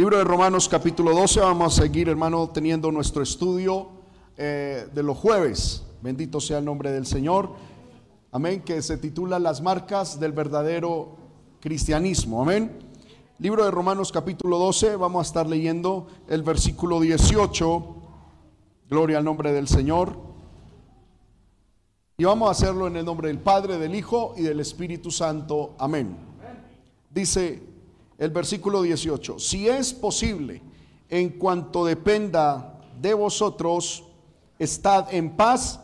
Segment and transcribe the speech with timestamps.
[0.00, 3.90] Libro de Romanos capítulo 12, vamos a seguir hermano teniendo nuestro estudio
[4.38, 5.84] eh, de los jueves.
[6.00, 7.50] Bendito sea el nombre del Señor.
[8.32, 11.18] Amén, que se titula Las marcas del verdadero
[11.60, 12.40] cristianismo.
[12.40, 12.78] Amén.
[13.38, 17.96] Libro de Romanos capítulo 12, vamos a estar leyendo el versículo 18.
[18.88, 20.16] Gloria al nombre del Señor.
[22.16, 25.74] Y vamos a hacerlo en el nombre del Padre, del Hijo y del Espíritu Santo.
[25.78, 26.16] Amén.
[27.10, 27.69] Dice
[28.20, 30.60] el versículo 18, si es posible,
[31.08, 34.04] en cuanto dependa de vosotros,
[34.58, 35.80] estad en paz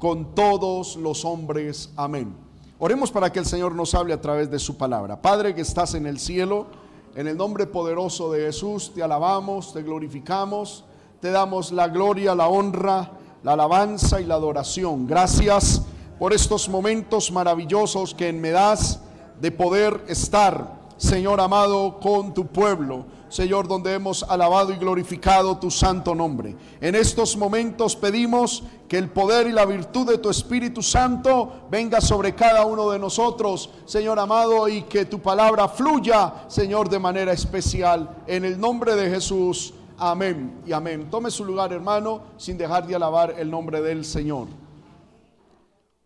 [0.00, 1.92] con todos los hombres.
[1.94, 2.34] Amén.
[2.80, 5.22] Oremos para que el Señor nos hable a través de su palabra.
[5.22, 6.66] Padre que estás en el cielo,
[7.14, 10.84] en el nombre poderoso de Jesús, te alabamos, te glorificamos,
[11.20, 13.12] te damos la gloria, la honra,
[13.44, 15.06] la alabanza y la adoración.
[15.06, 15.82] Gracias
[16.18, 18.98] por estos momentos maravillosos que me das
[19.40, 23.04] de poder estar Señor amado, con tu pueblo.
[23.28, 26.56] Señor, donde hemos alabado y glorificado tu santo nombre.
[26.80, 32.00] En estos momentos pedimos que el poder y la virtud de tu Espíritu Santo venga
[32.00, 37.32] sobre cada uno de nosotros, Señor amado, y que tu palabra fluya, Señor, de manera
[37.32, 38.22] especial.
[38.26, 39.74] En el nombre de Jesús.
[39.98, 41.08] Amén y amén.
[41.10, 44.46] Tome su lugar, hermano, sin dejar de alabar el nombre del Señor.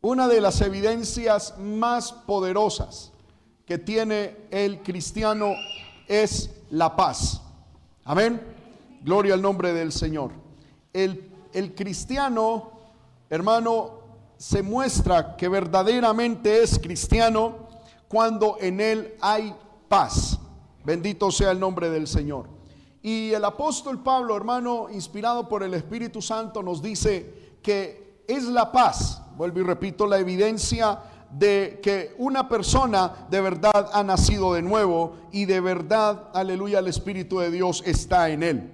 [0.00, 3.12] Una de las evidencias más poderosas
[3.70, 5.54] que tiene el cristiano
[6.08, 7.40] es la paz.
[8.02, 8.42] Amén.
[9.00, 10.32] Gloria al nombre del Señor.
[10.92, 12.72] El, el cristiano,
[13.28, 13.92] hermano,
[14.36, 17.68] se muestra que verdaderamente es cristiano
[18.08, 19.54] cuando en él hay
[19.88, 20.40] paz.
[20.84, 22.48] Bendito sea el nombre del Señor.
[23.00, 28.72] Y el apóstol Pablo, hermano, inspirado por el Espíritu Santo, nos dice que es la
[28.72, 30.98] paz, vuelvo y repito, la evidencia
[31.30, 36.88] de que una persona de verdad ha nacido de nuevo y de verdad, aleluya, el
[36.88, 38.72] Espíritu de Dios está en él.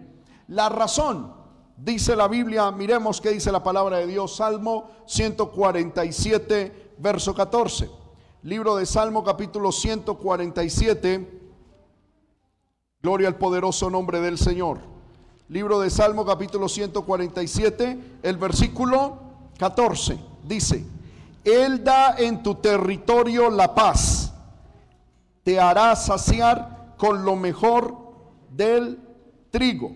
[0.48, 1.34] La razón,
[1.77, 7.90] dice la Biblia, miremos qué dice la palabra de Dios, Salmo 147, verso 14.
[8.42, 11.40] Libro de Salmo capítulo 147,
[13.02, 14.78] gloria al poderoso nombre del Señor.
[15.48, 19.18] Libro de Salmo capítulo 147, el versículo
[19.58, 20.84] 14, dice,
[21.46, 24.33] él da en tu territorio la paz.
[25.45, 27.96] Te hará saciar con lo mejor
[28.51, 28.98] del
[29.52, 29.95] trigo.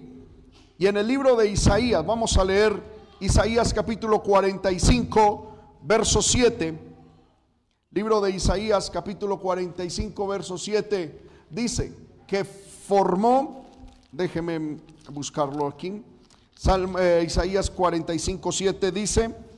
[0.78, 2.80] Y en el libro de Isaías, vamos a leer
[3.18, 6.78] Isaías capítulo 45, verso 7.
[7.90, 11.20] Libro de Isaías capítulo 45, verso 7.
[11.50, 11.92] Dice
[12.28, 13.66] que formó,
[14.12, 14.78] déjeme
[15.10, 16.00] buscarlo aquí.
[17.00, 19.49] Eh, Isaías 45, 7 dice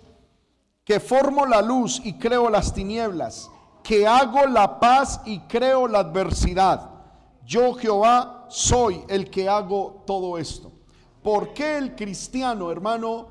[0.85, 3.51] que formo la luz y creo las tinieblas,
[3.83, 6.91] que hago la paz y creo la adversidad.
[7.45, 10.73] Yo Jehová soy el que hago todo esto.
[11.23, 13.29] ¿Por qué el cristiano, hermano,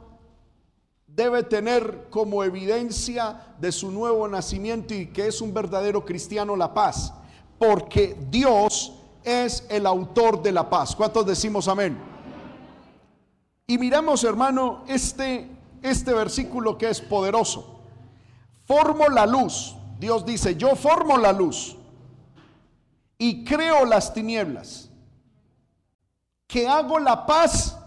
[1.08, 6.74] debe tener como evidencia de su nuevo nacimiento y que es un verdadero cristiano la
[6.74, 7.14] paz?
[7.58, 10.96] Porque Dios es el autor de la paz.
[10.96, 11.98] ¿Cuántos decimos amén?
[13.68, 15.50] Y miramos, hermano, este
[15.82, 17.80] este versículo que es poderoso.
[18.66, 19.76] Formo la luz.
[20.00, 21.76] Dios dice, yo formo la luz
[23.18, 24.90] y creo las tinieblas.
[26.48, 27.78] Que hago la paz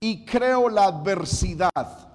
[0.00, 2.08] y creo la adversidad.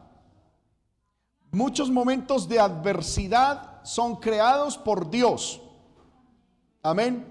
[1.51, 5.61] Muchos momentos de adversidad son creados por Dios.
[6.81, 7.25] Amén.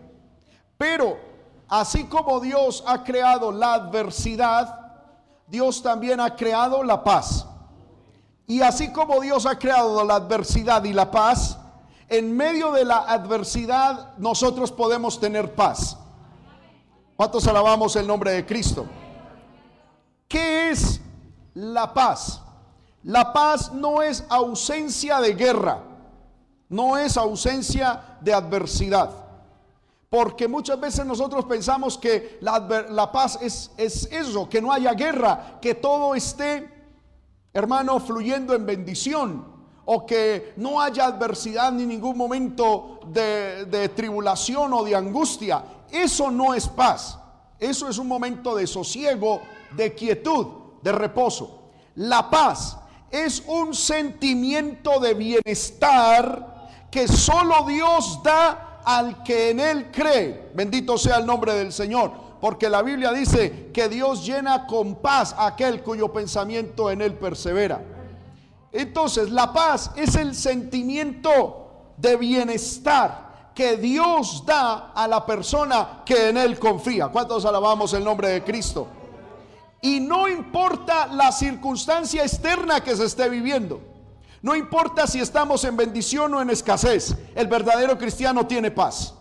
[0.78, 1.18] Pero
[1.68, 4.83] así como Dios ha creado la adversidad,
[5.46, 7.46] Dios también ha creado la paz.
[8.46, 11.58] Y así como Dios ha creado la adversidad y la paz,
[12.08, 15.96] en medio de la adversidad nosotros podemos tener paz.
[17.16, 18.86] ¿Cuántos alabamos el nombre de Cristo?
[20.28, 21.00] ¿Qué es
[21.54, 22.40] la paz?
[23.02, 25.78] La paz no es ausencia de guerra,
[26.68, 29.23] no es ausencia de adversidad.
[30.14, 35.58] Porque muchas veces nosotros pensamos que la, paz es, es eso, que no haya guerra,
[35.60, 36.68] que todo esté,
[37.52, 39.44] hermano, fluyendo en bendición
[39.84, 45.64] o que no haya adversidad ni ningún momento de, de, tribulación o de angustia.
[45.90, 47.18] Eso no es paz.
[47.58, 49.40] Eso es un momento de sosiego,
[49.72, 50.46] de quietud,
[50.80, 51.70] de reposo.
[51.96, 52.78] La paz
[53.10, 60.50] es un sentimiento de bienestar que solo Dios da al que en él cree.
[60.54, 62.12] Bendito sea el nombre del Señor.
[62.40, 67.14] Porque la Biblia dice que Dios llena con paz a aquel cuyo pensamiento en él
[67.14, 67.82] persevera.
[68.70, 76.30] Entonces, la paz es el sentimiento de bienestar que Dios da a la persona que
[76.30, 77.08] en Él confía.
[77.08, 78.88] ¿Cuántos alabamos el nombre de Cristo?
[79.80, 83.80] Y no importa la circunstancia externa que se esté viviendo.
[84.44, 87.16] No importa si estamos en bendición o en escasez.
[87.34, 89.14] El verdadero cristiano tiene paz.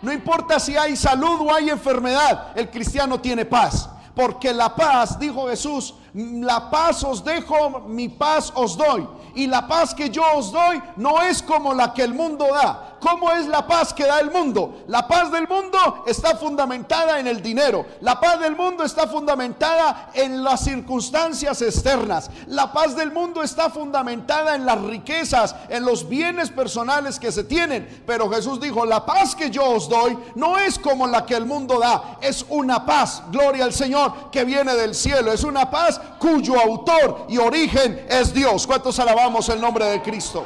[0.00, 2.56] No importa si hay salud o hay enfermedad.
[2.56, 3.90] El cristiano tiene paz.
[4.16, 9.06] Porque la paz, dijo Jesús, la paz os dejo, mi paz os doy.
[9.34, 12.94] Y la paz que yo os doy no es como la que el mundo da.
[13.00, 14.84] ¿Cómo es la paz que da el mundo?
[14.86, 17.84] La paz del mundo está fundamentada en el dinero.
[18.00, 22.30] La paz del mundo está fundamentada en las circunstancias externas.
[22.46, 27.44] La paz del mundo está fundamentada en las riquezas, en los bienes personales que se
[27.44, 28.04] tienen.
[28.06, 31.44] Pero Jesús dijo, la paz que yo os doy no es como la que el
[31.44, 32.18] mundo da.
[32.22, 35.30] Es una paz, gloria al Señor, que viene del cielo.
[35.30, 38.66] Es una paz cuyo autor y origen es Dios.
[38.66, 40.44] ¿Cuántos alabamos el nombre de Cristo?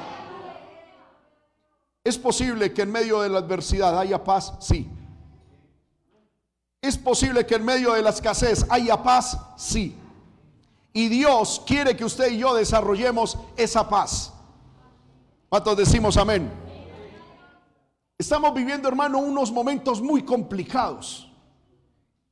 [2.04, 4.54] ¿Es posible que en medio de la adversidad haya paz?
[4.60, 4.88] Sí.
[6.80, 9.38] ¿Es posible que en medio de la escasez haya paz?
[9.56, 9.96] Sí.
[10.92, 14.32] Y Dios quiere que usted y yo desarrollemos esa paz.
[15.48, 16.50] ¿Cuántos decimos amén?
[18.18, 21.30] Estamos viviendo, hermano, unos momentos muy complicados,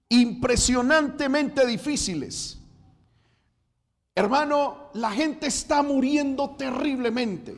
[0.09, 2.56] impresionantemente difíciles.
[4.19, 7.55] Hermano, la gente está muriendo terriblemente.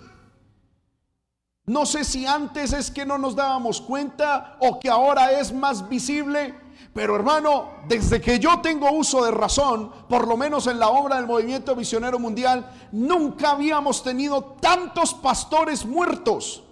[1.66, 5.88] No sé si antes es que no nos dábamos cuenta o que ahora es más
[5.88, 6.52] visible,
[6.92, 11.14] pero hermano, desde que yo tengo uso de razón, por lo menos en la obra
[11.16, 16.64] del movimiento misionero mundial, nunca habíamos tenido tantos pastores muertos.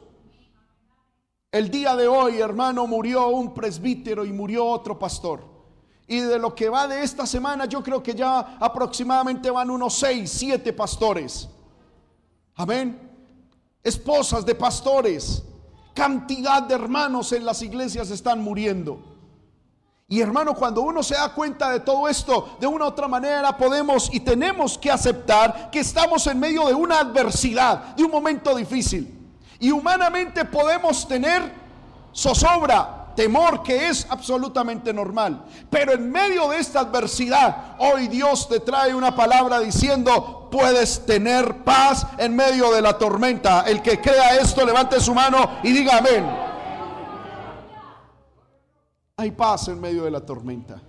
[1.52, 5.55] El día de hoy, hermano, murió un presbítero y murió otro pastor.
[6.08, 9.94] Y de lo que va de esta semana, yo creo que ya aproximadamente van unos
[9.94, 11.48] seis, siete pastores.
[12.54, 12.98] Amén.
[13.82, 15.42] Esposas de pastores.
[15.94, 19.16] Cantidad de hermanos en las iglesias están muriendo.
[20.08, 23.56] Y hermano, cuando uno se da cuenta de todo esto, de una u otra manera
[23.56, 28.54] podemos y tenemos que aceptar que estamos en medio de una adversidad, de un momento
[28.54, 29.12] difícil.
[29.58, 31.52] Y humanamente podemos tener
[32.14, 35.44] zozobra, temor que es absolutamente normal.
[35.68, 41.64] Pero en medio de esta adversidad, hoy Dios te trae una palabra diciendo, puedes tener
[41.64, 43.62] paz en medio de la tormenta.
[43.62, 46.24] El que crea esto, levante su mano y diga amén.
[49.16, 50.80] Hay paz en medio de la tormenta.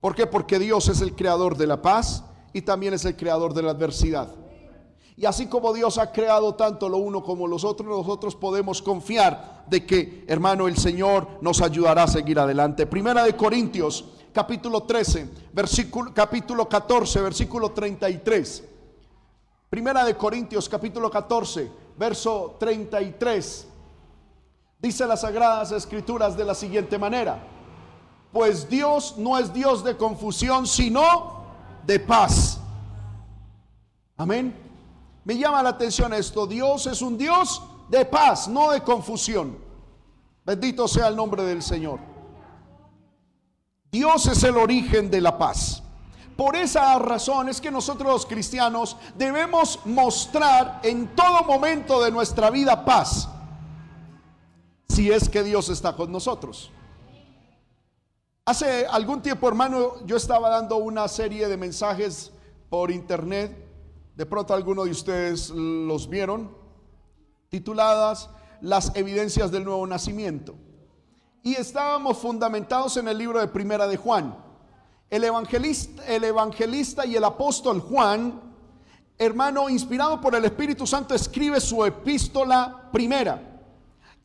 [0.00, 0.26] ¿Por qué?
[0.26, 2.22] Porque Dios es el creador de la paz
[2.52, 4.28] y también es el creador de la adversidad.
[5.20, 9.66] Y así como Dios ha creado tanto lo uno como los otros, nosotros podemos confiar
[9.68, 12.86] de que, hermano, el Señor nos ayudará a seguir adelante.
[12.86, 14.02] Primera de Corintios,
[14.32, 18.64] capítulo 13, versículo, capítulo 14, versículo 33.
[19.68, 23.68] Primera de Corintios, capítulo 14, verso 33.
[24.78, 27.46] Dice las sagradas escrituras de la siguiente manera.
[28.32, 31.44] Pues Dios no es Dios de confusión, sino
[31.84, 32.58] de paz.
[34.16, 34.69] Amén.
[35.24, 36.46] Me llama la atención esto.
[36.46, 39.58] Dios es un Dios de paz, no de confusión.
[40.44, 42.00] Bendito sea el nombre del Señor.
[43.90, 45.82] Dios es el origen de la paz.
[46.36, 52.48] Por esa razón es que nosotros los cristianos debemos mostrar en todo momento de nuestra
[52.50, 53.28] vida paz.
[54.88, 56.70] Si es que Dios está con nosotros.
[58.46, 62.32] Hace algún tiempo, hermano, yo estaba dando una serie de mensajes
[62.70, 63.69] por internet
[64.20, 66.54] de pronto algunos de ustedes los vieron,
[67.48, 68.28] tituladas
[68.60, 70.56] Las evidencias del nuevo nacimiento.
[71.42, 74.36] Y estábamos fundamentados en el libro de Primera de Juan.
[75.08, 78.42] El evangelista, el evangelista y el apóstol Juan,
[79.16, 83.62] hermano, inspirado por el Espíritu Santo, escribe su epístola primera.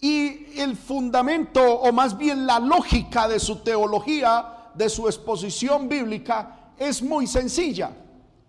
[0.01, 6.73] Y el fundamento, o más bien la lógica de su teología, de su exposición bíblica,
[6.77, 7.93] es muy sencilla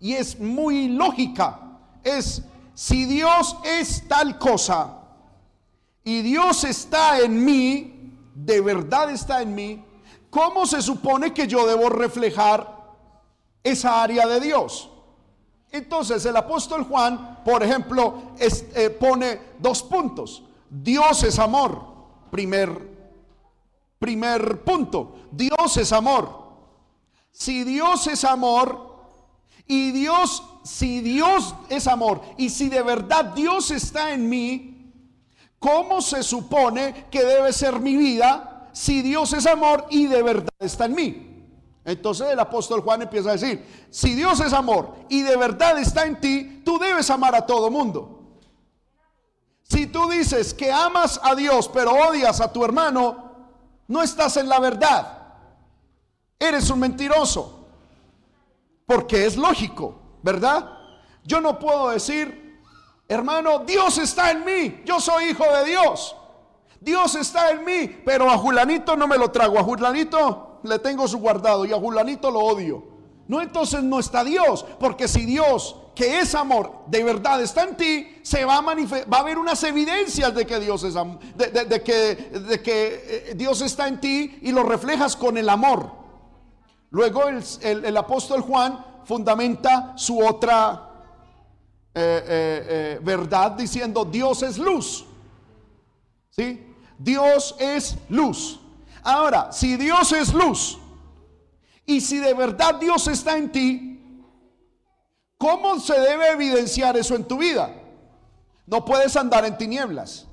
[0.06, 1.80] y es muy lógica.
[2.04, 2.40] Es,
[2.74, 4.98] si Dios es tal cosa
[6.04, 9.84] y Dios está en mí, de verdad está en mí,
[10.30, 12.94] ¿cómo se supone que yo debo reflejar
[13.64, 14.88] esa área de Dios?
[15.72, 20.44] Entonces el apóstol Juan, por ejemplo, eh, pone dos puntos.
[20.70, 21.84] Dios es amor,
[22.30, 22.70] primer,
[23.98, 25.16] primer punto.
[25.32, 26.46] Dios es amor.
[27.32, 28.85] Si Dios es amor,
[29.66, 34.92] y Dios, si Dios es amor y si de verdad Dios está en mí,
[35.58, 40.54] ¿cómo se supone que debe ser mi vida si Dios es amor y de verdad
[40.60, 41.22] está en mí?
[41.84, 46.04] Entonces el apóstol Juan empieza a decir, si Dios es amor y de verdad está
[46.04, 48.12] en ti, tú debes amar a todo mundo.
[49.62, 53.32] Si tú dices que amas a Dios pero odias a tu hermano,
[53.88, 55.18] no estás en la verdad.
[56.38, 57.55] Eres un mentiroso.
[58.86, 60.70] Porque es lógico, ¿verdad?
[61.24, 62.60] Yo no puedo decir,
[63.08, 66.16] hermano, Dios está en mí, yo soy hijo de Dios.
[66.80, 71.08] Dios está en mí, pero a Julanito no me lo trago, a Julanito le tengo
[71.08, 72.96] su guardado y a Julanito lo odio.
[73.28, 77.76] No, entonces no está Dios, porque si Dios, que es amor, de verdad está en
[77.76, 81.82] ti, se va a manifestar, va a haber unas evidencias de que Dios es de,
[81.82, 86.05] que, de que eh, Dios está en ti y lo reflejas con el amor.
[86.96, 90.88] Luego el, apóstol Juan fundamenta su otra
[91.94, 95.04] eh, eh, verdad diciendo Dios es luz.
[96.30, 96.74] ¿Sí?
[96.98, 98.58] Dios es luz.
[99.02, 100.78] Ahora, si Dios es luz
[101.84, 104.00] y si de verdad Dios está en ti,
[105.36, 107.74] ¿cómo se debe evidenciar eso en tu vida?
[108.64, 110.26] No puedes andar en tinieblas.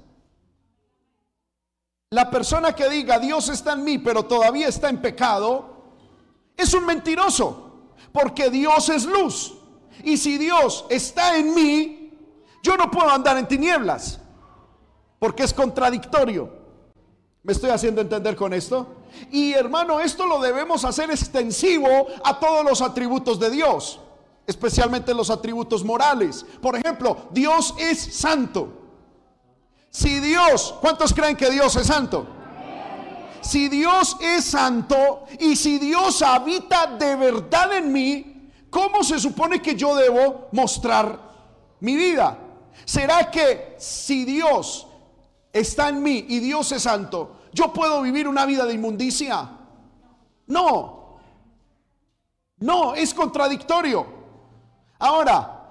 [2.10, 5.73] La persona que diga Dios está en mí, pero todavía está en pecado,
[6.58, 7.72] es un mentiroso,
[8.12, 9.54] porque Dios es luz.
[10.04, 12.12] Y si Dios está en mí,
[12.62, 14.20] yo no puedo andar en tinieblas,
[15.20, 16.64] porque es contradictorio.
[17.44, 18.88] ¿Me estoy haciendo entender con esto?
[19.32, 24.00] Y hermano, esto lo debemos hacer extensivo a todos los atributos de Dios,
[24.48, 26.46] especialmente los atributos morales.
[26.62, 28.70] Por ejemplo, Dios es santo.
[29.90, 32.26] Si Dios, ¿cuántos creen que Dios es santo?
[33.44, 39.62] Si Dios es santo y si Dios habita de verdad en mí, ¿cómo se supone
[39.62, 41.20] que yo debo mostrar
[41.82, 42.38] mi vida?
[42.86, 44.88] ¿Será que si Dios
[45.52, 49.50] está en mí y Dios es santo, ¿yo puedo vivir una vida de inmundicia?
[50.48, 51.20] No.
[52.58, 54.06] No, es contradictorio.
[55.00, 55.64] Ahora,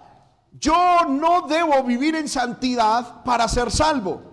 [0.53, 4.32] yo no debo vivir en santidad para ser salvo.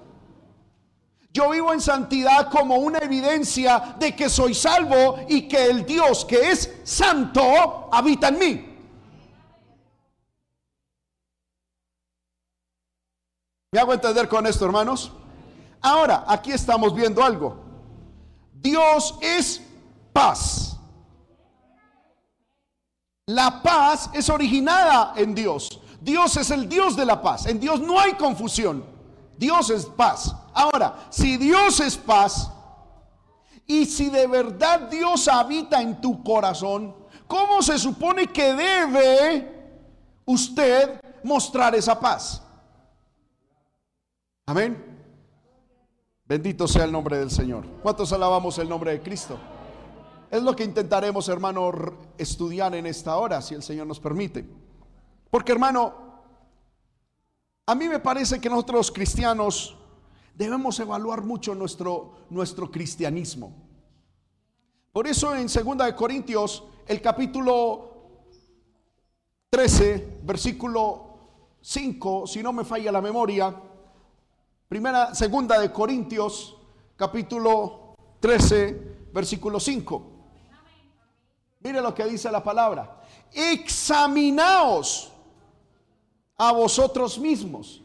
[1.32, 6.26] Yo vivo en santidad como una evidencia de que soy salvo y que el Dios
[6.26, 8.66] que es santo habita en mí.
[13.72, 15.12] ¿Me hago entender con esto, hermanos?
[15.82, 17.56] Ahora, aquí estamos viendo algo.
[18.52, 19.62] Dios es
[20.12, 20.78] paz.
[23.28, 25.80] La paz es originada en Dios.
[26.02, 27.46] Dios es el Dios de la paz.
[27.46, 28.84] En Dios no hay confusión.
[29.38, 30.36] Dios es paz.
[30.54, 32.52] Ahora, si Dios es paz
[33.66, 36.96] y si de verdad Dios habita en tu corazón,
[37.28, 39.72] ¿cómo se supone que debe
[40.26, 42.42] usted mostrar esa paz?
[44.46, 44.90] Amén.
[46.26, 47.66] Bendito sea el nombre del Señor.
[47.82, 49.38] ¿Cuántos alabamos el nombre de Cristo?
[50.30, 51.72] Es lo que intentaremos, hermano,
[52.18, 54.48] estudiar en esta hora, si el Señor nos permite.
[55.32, 55.94] Porque, hermano,
[57.66, 59.76] a mí me parece que nosotros cristianos
[60.40, 63.54] debemos evaluar mucho nuestro, nuestro cristianismo.
[64.94, 68.22] Por eso en 2 de Corintios, el capítulo
[69.50, 73.54] 13, versículo 5, si no me falla la memoria,
[74.70, 76.56] Primera, segunda de Corintios,
[76.96, 80.12] capítulo 13, versículo 5.
[81.60, 83.02] Mire lo que dice la palabra.
[83.34, 85.12] Examinaos
[86.38, 87.82] a vosotros mismos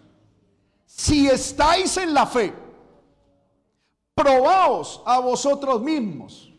[0.94, 2.54] si estáis en la fe.
[4.14, 6.52] Probaos a vosotros mismos.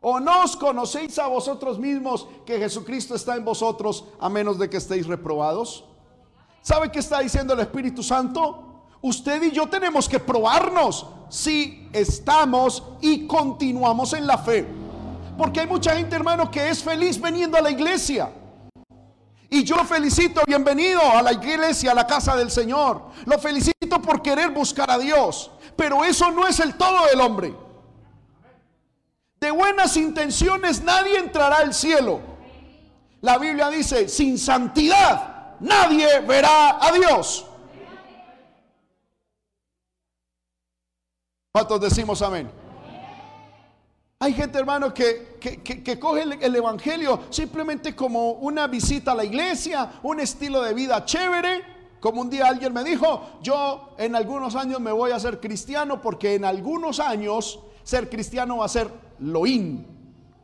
[0.00, 4.68] ¿O no os conocéis a vosotros mismos que Jesucristo está en vosotros a menos de
[4.68, 5.84] que estéis reprobados?
[6.60, 8.72] ¿Sabe qué está diciendo el Espíritu Santo?
[9.02, 14.66] usted y yo tenemos que probarnos si estamos y continuamos en la fe.
[15.36, 18.32] Porque hay mucha gente, hermano, que es feliz veniendo a la iglesia.
[19.52, 23.02] Y yo lo felicito, bienvenido a la iglesia, a la casa del Señor.
[23.26, 25.50] Lo felicito por querer buscar a Dios.
[25.76, 27.54] Pero eso no es el todo del hombre.
[29.38, 32.20] De buenas intenciones nadie entrará al cielo.
[33.20, 37.44] La Biblia dice, sin santidad nadie verá a Dios.
[41.52, 42.50] ¿Cuántos decimos amén?
[44.18, 49.94] Hay gente, hermano, que, que, coge el, Evangelio simplemente como una visita a la iglesia,
[50.04, 51.72] un estilo de vida chévere.
[52.00, 56.00] Como un día alguien me dijo, yo en algunos años me voy a ser cristiano
[56.00, 59.86] porque en algunos años ser cristiano va a ser lo in,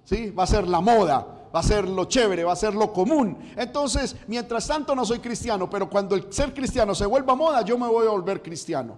[0.05, 0.31] ¿sí?
[0.31, 3.39] va a ser la moda, va a ser lo chévere, va a ser lo común.
[3.57, 7.77] Entonces, mientras tanto no soy cristiano, pero cuando el ser cristiano se vuelva moda, yo
[7.77, 8.97] me voy a volver cristiano.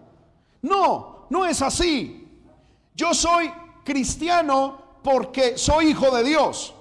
[0.62, 2.28] No, no es así.
[2.94, 3.50] Yo soy
[3.84, 6.74] cristiano porque soy hijo de Dios.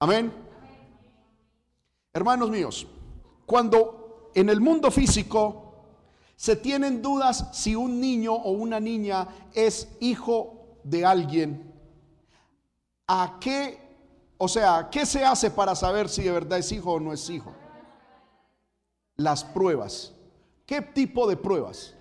[0.00, 0.32] Amén.
[2.12, 2.86] Hermanos míos,
[3.46, 5.68] cuando en el mundo físico
[6.36, 11.74] se tienen dudas si un niño o una niña es hijo de alguien.
[13.08, 13.80] ¿A qué,
[14.36, 17.28] o sea, qué se hace para saber si de verdad es hijo o no es
[17.28, 17.52] hijo?
[19.16, 20.12] Las pruebas.
[20.64, 21.94] ¿Qué tipo de pruebas?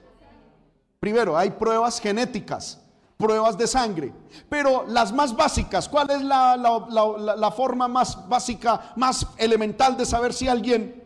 [1.00, 2.82] Primero, hay pruebas genéticas,
[3.18, 4.14] pruebas de sangre,
[4.50, 10.34] pero las más básicas, ¿cuál es la, la forma más básica, más elemental de saber
[10.34, 11.04] si alguien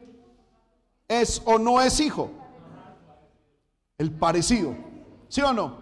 [1.08, 2.32] es o no es hijo?
[4.02, 4.76] el parecido.
[5.30, 5.78] ¿Sí o no?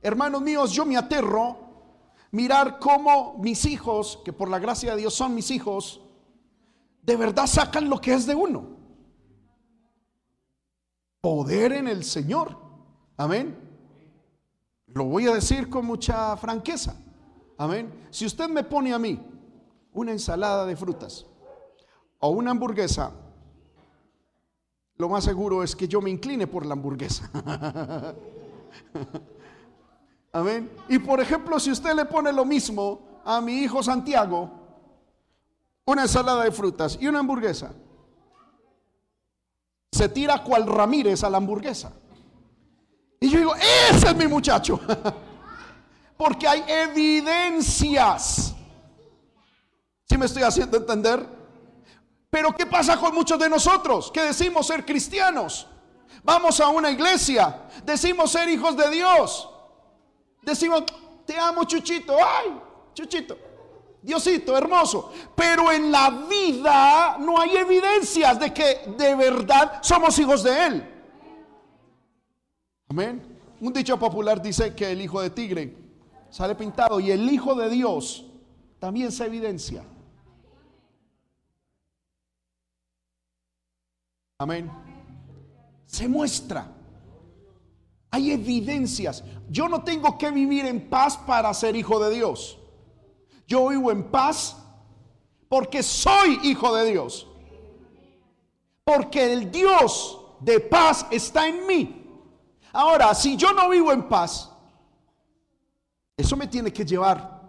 [0.00, 1.58] Hermanos míos, yo me aterro
[2.32, 6.00] mirar cómo mis hijos, que por la gracia de Dios son mis hijos,
[7.02, 8.66] de verdad sacan lo que es de uno.
[11.20, 12.56] Poder en el Señor.
[13.16, 13.56] Amén.
[14.86, 16.94] Lo voy a decir con mucha franqueza.
[17.58, 18.06] Amén.
[18.10, 19.20] Si usted me pone a mí
[19.92, 21.26] una ensalada de frutas
[22.18, 23.12] o una hamburguesa
[25.02, 27.28] lo más seguro es que yo me incline por la hamburguesa.
[30.32, 30.70] Amén.
[30.88, 34.48] Y por ejemplo, si usted le pone lo mismo a mi hijo Santiago,
[35.84, 37.72] una ensalada de frutas y una hamburguesa,
[39.90, 41.92] se tira cual Ramírez a la hamburguesa.
[43.22, 44.80] Y yo digo, ese es mi muchacho.
[46.16, 48.52] Porque hay evidencias.
[50.08, 51.24] Si me estoy haciendo entender?
[52.28, 55.68] Pero ¿qué pasa con muchos de nosotros que decimos ser cristianos?
[56.24, 59.48] Vamos a una iglesia, decimos ser hijos de Dios.
[60.42, 60.82] Decimos,
[61.24, 62.60] te amo Chuchito, ay,
[62.92, 63.38] Chuchito,
[64.02, 65.12] Diosito, hermoso.
[65.36, 70.91] Pero en la vida no hay evidencias de que de verdad somos hijos de Él.
[73.60, 75.74] Un dicho popular dice que el hijo de tigre
[76.30, 78.26] sale pintado y el hijo de Dios
[78.78, 79.84] también se evidencia.
[84.38, 84.70] Amén.
[85.86, 86.70] Se muestra.
[88.10, 89.24] Hay evidencias.
[89.48, 92.58] Yo no tengo que vivir en paz para ser hijo de Dios.
[93.46, 94.56] Yo vivo en paz
[95.48, 97.26] porque soy hijo de Dios.
[98.84, 102.01] Porque el Dios de paz está en mí.
[102.72, 104.50] Ahora, si yo no vivo en paz,
[106.16, 107.40] eso me tiene que llevar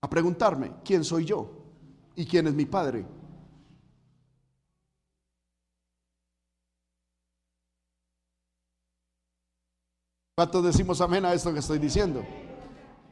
[0.00, 1.48] a preguntarme, ¿quién soy yo?
[2.16, 3.06] ¿Y quién es mi Padre?
[10.34, 12.24] ¿Cuántos decimos amén a esto que estoy diciendo?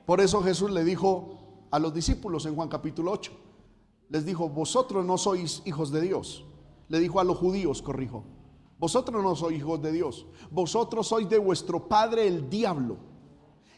[0.06, 3.30] Por eso Jesús le dijo a los discípulos en Juan capítulo 8,
[4.08, 6.46] les dijo, vosotros no sois hijos de Dios.
[6.88, 8.24] Le dijo a los judíos, corrijo,
[8.78, 12.96] vosotros no sois hijos de Dios, vosotros sois de vuestro padre el diablo.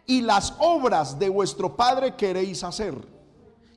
[0.06, 2.94] Y las obras de vuestro padre queréis hacer.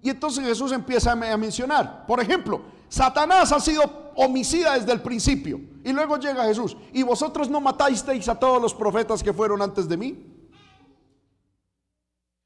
[0.01, 5.59] Y entonces Jesús empieza a mencionar, por ejemplo, Satanás ha sido homicida desde el principio.
[5.83, 6.77] Y luego llega Jesús.
[6.91, 10.33] ¿Y vosotros no matasteis a todos los profetas que fueron antes de mí?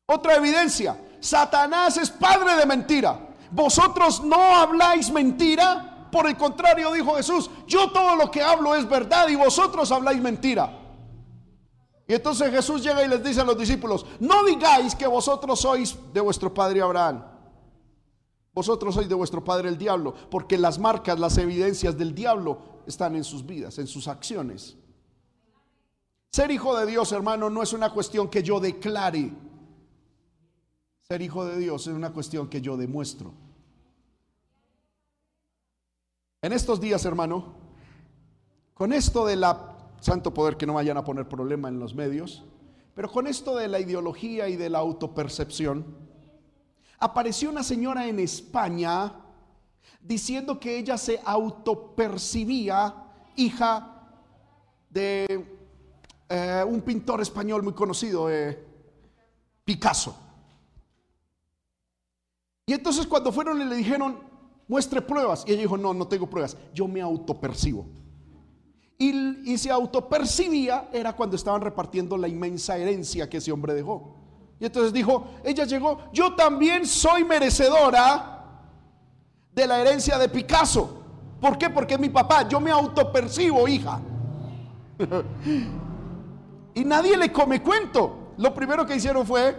[0.06, 0.98] Otra evidencia.
[1.20, 3.28] Satanás es padre de mentira.
[3.52, 5.87] Vosotros no habláis mentira.
[6.12, 10.22] Por el contrario, dijo Jesús, yo todo lo que hablo es verdad y vosotros habláis
[10.22, 10.78] mentira.
[12.08, 15.98] Y entonces Jesús llega y les dice a los discípulos, no digáis que vosotros sois
[16.14, 17.38] de vuestro padre Abraham
[18.58, 23.16] vosotros sois de vuestro padre el diablo, porque las marcas, las evidencias del diablo están
[23.16, 24.76] en sus vidas, en sus acciones.
[26.32, 29.32] Ser hijo de Dios, hermano, no es una cuestión que yo declare.
[31.04, 33.32] Ser hijo de Dios es una cuestión que yo demuestro.
[36.42, 37.56] En estos días, hermano,
[38.74, 42.44] con esto de la santo poder que no vayan a poner problema en los medios,
[42.94, 46.08] pero con esto de la ideología y de la autopercepción,
[47.00, 49.14] Apareció una señora en España
[50.02, 52.96] diciendo que ella se autopercibía
[53.36, 54.10] hija
[54.90, 55.46] de
[56.28, 58.66] eh, un pintor español muy conocido, eh,
[59.64, 60.18] Picasso.
[62.66, 64.20] Y entonces cuando fueron y le dijeron,
[64.68, 67.86] muestre pruebas, y ella dijo, no, no tengo pruebas, yo me autopercibo.
[68.98, 74.16] Y, y se autopercibía era cuando estaban repartiendo la inmensa herencia que ese hombre dejó.
[74.60, 78.38] Y entonces dijo, ella llegó, yo también soy merecedora
[79.54, 81.04] de la herencia de Picasso.
[81.40, 81.70] ¿Por qué?
[81.70, 84.02] Porque es mi papá, yo me autopercibo hija.
[86.74, 88.34] y nadie le come cuento.
[88.38, 89.56] Lo primero que hicieron fue,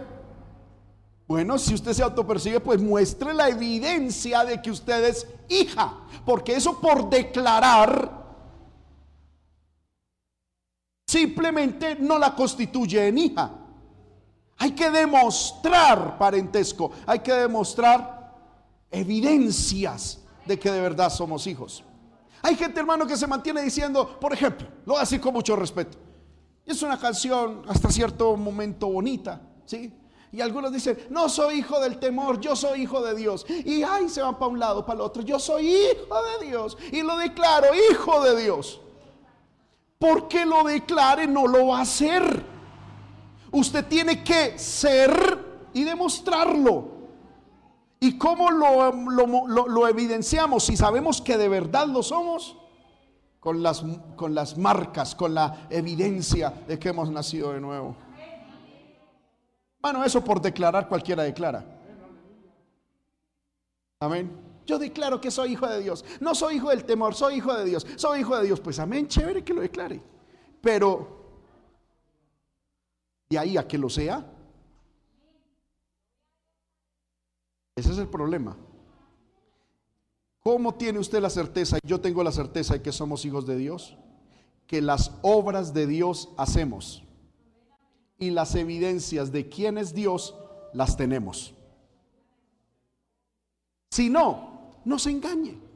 [1.29, 5.95] bueno, si usted se autopercibe, pues muestre la evidencia de que usted es hija.
[6.25, 8.17] Porque eso por declarar
[11.05, 13.51] simplemente no la constituye en hija.
[14.57, 18.35] Hay que demostrar parentesco, hay que demostrar
[18.89, 21.83] evidencias de que de verdad somos hijos.
[22.41, 25.55] Hay gente, hermano, que se mantiene diciendo, por ejemplo, lo voy a decir con mucho
[25.55, 25.95] respeto.
[26.65, 29.93] Es una canción hasta cierto momento bonita, ¿sí?
[30.31, 33.45] Y algunos dicen, no soy hijo del temor, yo soy hijo de Dios.
[33.49, 35.23] Y ay, se van para un lado, para el otro.
[35.23, 36.77] Yo soy hijo de Dios.
[36.91, 38.79] Y lo declaro, hijo de Dios.
[39.97, 42.45] Porque lo declare, no lo va a hacer.
[43.51, 46.99] Usted tiene que ser y demostrarlo.
[47.99, 50.63] ¿Y cómo lo, lo, evidenciamos?
[50.63, 52.55] Si sabemos que de verdad lo somos,
[53.39, 53.83] con las,
[54.15, 57.95] con las marcas, con la evidencia de que hemos nacido de nuevo.
[59.81, 61.65] Bueno, eso por declarar cualquiera declara.
[64.01, 64.31] Amén.
[64.65, 66.05] Yo declaro que soy hijo de Dios.
[66.19, 67.87] No soy hijo del temor, soy hijo de Dios.
[67.95, 68.59] Soy hijo de Dios.
[68.59, 70.01] Pues amén, chévere que lo declare.
[70.61, 71.19] Pero,
[73.29, 74.25] de ahí a que lo sea,
[77.79, 78.57] Ese es el problema.
[80.41, 81.77] ¿Cómo tiene usted la certeza?
[81.81, 83.95] Yo tengo la certeza de que somos hijos de Dios.
[84.67, 87.03] Que las obras de Dios hacemos.
[88.19, 90.35] Y las evidencias de quién es Dios
[90.73, 91.53] las tenemos.
[93.91, 95.68] Si no, no se engañe.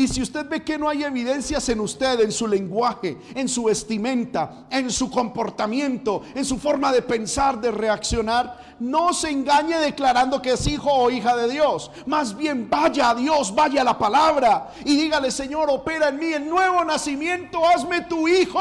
[0.00, 3.64] Y si usted ve que no hay evidencias en usted, en su lenguaje, en su
[3.64, 10.40] vestimenta, en su comportamiento, en su forma de pensar, de reaccionar, no se engañe declarando
[10.40, 11.90] que es hijo o hija de Dios.
[12.06, 16.32] Más bien vaya a Dios, vaya a la palabra y dígale, Señor, opera en mí
[16.32, 18.58] el nuevo nacimiento, hazme tu hijo,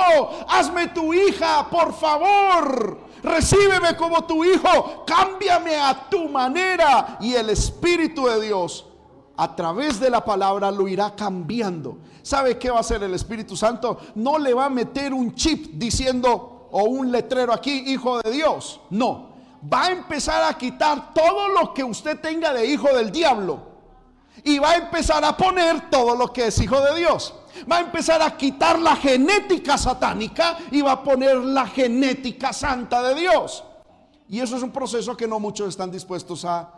[0.49, 2.99] hazme tu hija, por favor.
[3.23, 8.88] Recíbeme como tu hijo, cámbiame a tu manera y el Espíritu de Dios
[9.39, 11.99] a través de la palabra lo irá cambiando.
[12.21, 13.97] ¿Sabe qué va a hacer el Espíritu Santo?
[14.15, 18.81] No le va a meter un chip diciendo o un letrero aquí, hijo de Dios.
[18.89, 19.29] No,
[19.71, 23.69] va a empezar a quitar todo lo que usted tenga de hijo del diablo.
[24.43, 27.33] Y va a empezar a poner todo lo que es hijo de Dios.
[27.71, 33.01] Va a empezar a quitar la genética satánica y va a poner la genética santa
[33.03, 33.63] de Dios.
[34.27, 36.73] Y eso es un proceso que no muchos están dispuestos a,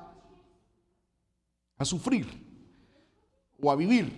[1.79, 2.50] a sufrir
[3.61, 4.11] o a vivir.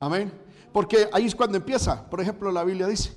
[0.00, 0.32] Amén.
[0.72, 2.08] Porque ahí es cuando empieza.
[2.08, 3.16] Por ejemplo, la Biblia dice,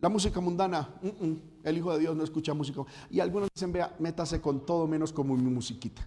[0.00, 2.82] la música mundana, mm, mm, el Hijo de Dios no escucha música.
[3.10, 6.06] Y algunos dicen, vea, métase con todo menos como mi musiquita.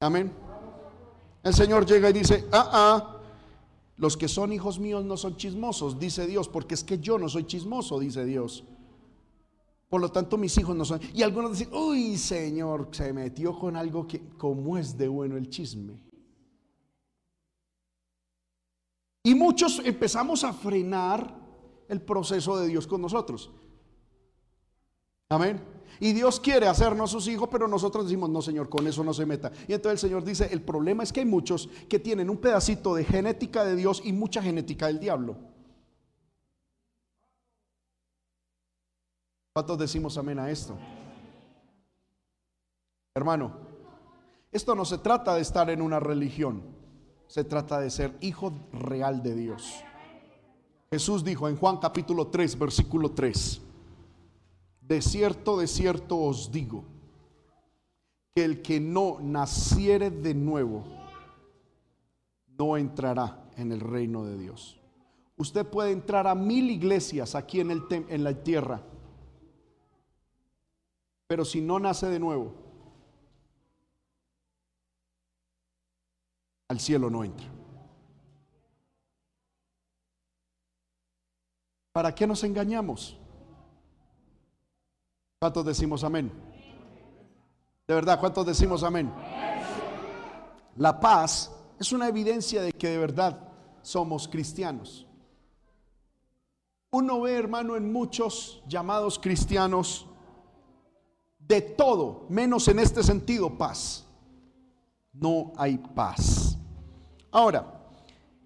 [0.00, 0.32] Amén.
[1.42, 3.20] El Señor llega y dice, ah, ah,
[3.96, 7.28] los que son hijos míos no son chismosos, dice Dios, porque es que yo no
[7.28, 8.64] soy chismoso, dice Dios.
[9.90, 11.00] Por lo tanto, mis hijos no son.
[11.12, 15.50] Y algunos dicen, uy, Señor, se metió con algo que, como es de bueno el
[15.50, 16.00] chisme.
[19.24, 21.36] Y muchos empezamos a frenar
[21.88, 23.50] el proceso de Dios con nosotros.
[25.28, 25.60] Amén.
[25.98, 29.26] Y Dios quiere hacernos sus hijos, pero nosotros decimos, no, Señor, con eso no se
[29.26, 29.50] meta.
[29.66, 32.94] Y entonces el Señor dice, el problema es que hay muchos que tienen un pedacito
[32.94, 35.49] de genética de Dios y mucha genética del diablo.
[39.52, 40.78] ¿Cuántos decimos amén a esto?
[43.14, 43.52] Hermano,
[44.52, 46.62] esto no se trata de estar en una religión,
[47.26, 49.74] se trata de ser hijo real de Dios.
[50.92, 53.60] Jesús dijo en Juan capítulo 3, versículo 3,
[54.82, 56.84] de cierto, de cierto os digo,
[58.32, 60.84] que el que no naciere de nuevo,
[62.56, 64.78] no entrará en el reino de Dios.
[65.36, 68.80] Usted puede entrar a mil iglesias aquí en, el en la tierra
[71.30, 72.52] pero si no nace de nuevo,
[76.66, 77.46] al cielo no entra.
[81.92, 83.16] ¿Para qué nos engañamos?
[85.38, 86.32] ¿Cuántos decimos amén?
[87.86, 89.12] De verdad, ¿cuántos decimos amén?
[90.78, 93.38] La paz es una evidencia de que de verdad
[93.82, 95.06] somos cristianos.
[96.90, 100.09] Uno ve, hermano, en muchos llamados cristianos
[101.50, 104.06] de todo, menos en este sentido, paz.
[105.12, 106.56] No hay paz.
[107.32, 107.90] Ahora,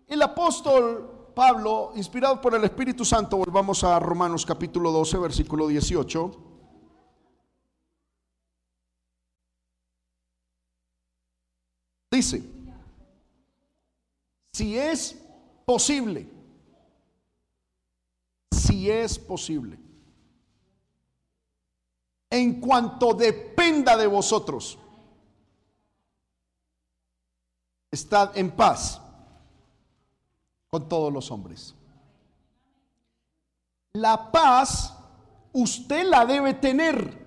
[0.07, 6.33] el apóstol Pablo, inspirado por el Espíritu Santo, volvamos a Romanos capítulo 12, versículo 18.
[12.11, 12.43] Dice,
[14.55, 15.21] si es
[15.67, 16.27] posible,
[18.51, 19.84] si es posible,
[22.35, 24.77] en cuanto dependa de vosotros.
[27.93, 29.01] Estad en paz
[30.69, 31.77] con todos los hombres.
[33.93, 34.93] La paz
[35.53, 37.25] usted la debe tener,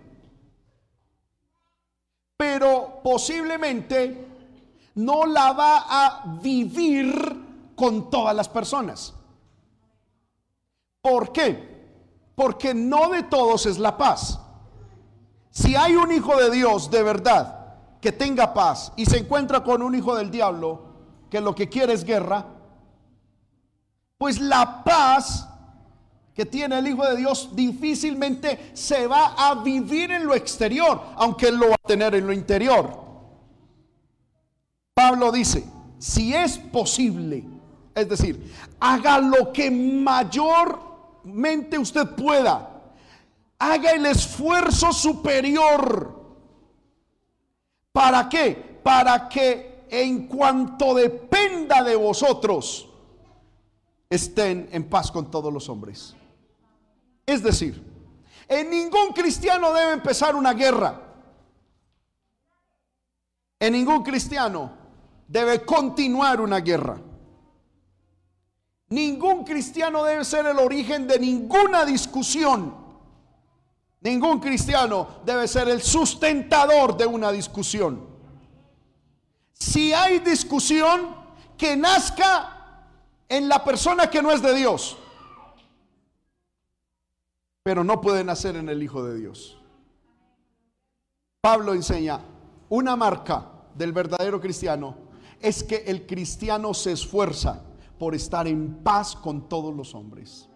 [2.36, 4.28] pero posiblemente
[4.96, 9.14] no la va a vivir con todas las personas.
[11.00, 12.34] ¿Por qué?
[12.36, 14.42] Porque no de todos es la paz.
[15.58, 19.82] Si hay un hijo de Dios de verdad que tenga paz y se encuentra con
[19.82, 20.84] un hijo del diablo
[21.32, 22.46] que lo que quiere es guerra,
[24.20, 25.50] pues la paz
[26.36, 31.52] que tiene el Hijo de Dios difícilmente se va a vivir en lo exterior, aunque
[31.52, 33.06] lo va a tener en lo interior.
[34.94, 35.66] Pablo dice,
[35.98, 37.44] si es posible,
[37.96, 42.77] es decir, haga lo que mayormente usted pueda,
[43.60, 46.16] haga el esfuerzo superior.
[47.92, 48.80] ¿Para qué?
[48.84, 52.88] Para que en cuanto dependa de vosotros,
[54.10, 56.16] estén en paz con todos los hombres.
[57.26, 57.84] Es decir,
[58.48, 61.02] en ningún cristiano debe empezar una guerra.
[63.60, 64.72] En ningún cristiano
[65.28, 67.02] debe continuar una guerra.
[68.90, 72.87] Ningún cristiano debe ser el origen de ninguna discusión.
[74.08, 78.08] Ningún cristiano debe ser el sustentador de una discusión.
[79.54, 81.16] Si hay discusión,
[81.58, 82.86] que nazca
[83.28, 84.98] en la persona que no es de Dios
[87.68, 89.58] pero no puede nacer en el Hijo de Dios.
[91.42, 92.22] Pablo enseña,
[92.70, 94.96] una marca del verdadero cristiano
[95.42, 97.62] es que el cristiano se esfuerza
[98.00, 100.48] por estar en paz con todos los hombres.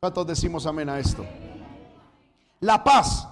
[0.00, 1.24] ¿Cuántos decimos amén a esto?
[2.64, 3.28] La paz.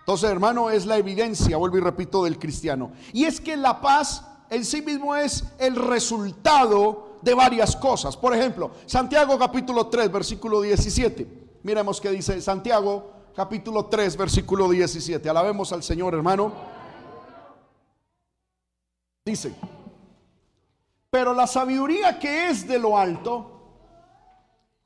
[0.00, 2.92] Entonces, hermano, es la evidencia, vuelvo y repito, del cristiano.
[3.14, 8.14] Y es que la paz en sí mismo es el resultado de varias cosas.
[8.14, 11.26] Por ejemplo, Santiago capítulo 3, versículo 17.
[11.62, 15.28] Miremos que dice Santiago capítulo 3 versículo 17.
[15.30, 16.52] Alabemos al Señor hermano.
[19.24, 19.54] Dice,
[21.10, 23.62] pero la sabiduría que es de lo alto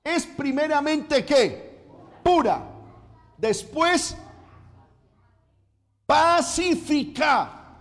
[0.04, 1.84] es primeramente que
[2.22, 2.71] pura,
[3.42, 4.16] después
[6.06, 7.74] pacífica,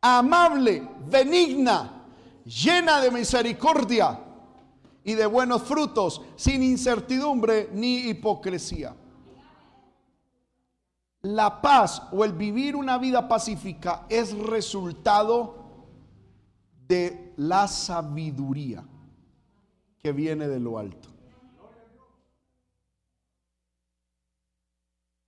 [0.00, 2.04] amable, benigna,
[2.44, 4.20] llena de misericordia
[5.02, 8.94] y de buenos frutos, sin incertidumbre ni hipocresía.
[11.22, 15.56] La paz o el vivir una vida pacífica es resultado
[16.86, 18.84] de la sabiduría
[19.98, 21.11] que viene de lo alto.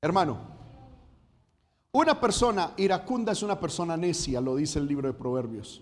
[0.04, 0.36] Hermano,
[1.92, 5.80] una persona iracunda es una persona necia, lo dice el libro de Proverbios.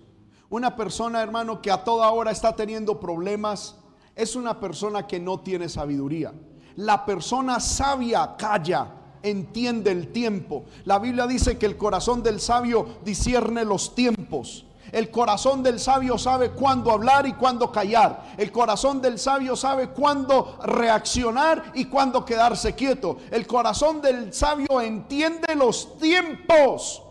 [0.48, 3.74] Una persona, hermano, que a toda hora está teniendo problemas,
[4.14, 6.32] es una persona que no tiene sabiduría.
[6.76, 8.92] La persona sabia calla,
[9.24, 10.66] entiende el tiempo.
[10.84, 14.66] La Biblia dice que el corazón del sabio discierne los tiempos.
[14.92, 18.34] El corazón del sabio sabe cuándo hablar y cuándo callar.
[18.36, 23.16] El corazón del sabio sabe cuándo reaccionar y cuándo quedarse quieto.
[23.30, 27.02] El corazón del sabio entiende los tiempos.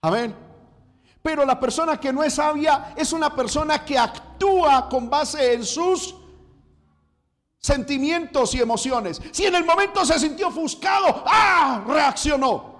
[0.00, 0.34] Amén.
[1.22, 5.64] Pero la persona que no es sabia es una persona que actúa con base en
[5.64, 6.14] sus
[7.58, 9.20] sentimientos y emociones.
[9.32, 11.82] Si en el momento se sintió ofuscado, ¡ah!
[11.84, 12.76] Reaccionó.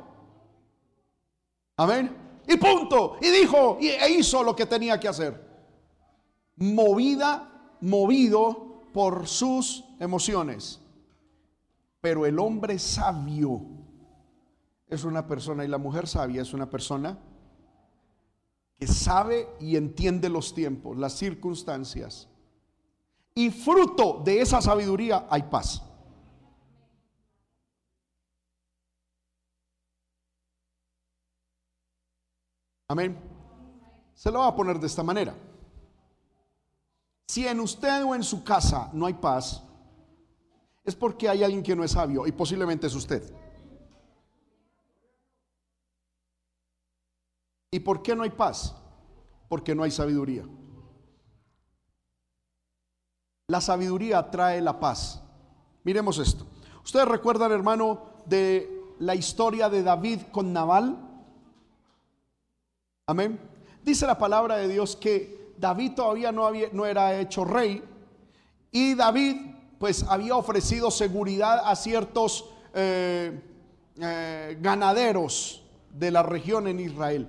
[1.77, 2.19] Amén.
[2.50, 3.16] Y punto.
[3.20, 5.48] Y dijo e hizo lo que tenía que hacer.
[6.56, 10.80] Movida, movido por sus emociones.
[12.00, 13.62] Pero el hombre sabio
[14.88, 17.16] es una persona y la mujer sabia es una persona
[18.76, 22.28] que sabe y entiende los tiempos, las circunstancias.
[23.32, 25.84] Y fruto de esa sabiduría hay paz.
[32.90, 33.16] Amén.
[34.14, 35.33] Se lo va a poner de esta manera.
[37.29, 39.62] Si en usted o en su casa no hay paz,
[40.83, 43.33] es porque hay alguien que no es sabio y posiblemente es usted.
[47.70, 48.74] ¿Y por qué no hay paz?
[49.48, 50.44] Porque no hay sabiduría.
[53.46, 55.22] La sabiduría trae la paz.
[55.85, 56.44] Miremos esto.
[56.83, 61.10] Ustedes recuerdan, hermano, de la historia de David con Nabal.
[63.11, 63.40] Amén.
[63.83, 67.83] Dice la palabra de Dios que David todavía no, había, no era hecho rey
[68.70, 69.37] y David
[69.81, 73.42] pues había ofrecido seguridad a ciertos eh,
[74.01, 77.29] eh, ganaderos de la región en Israel.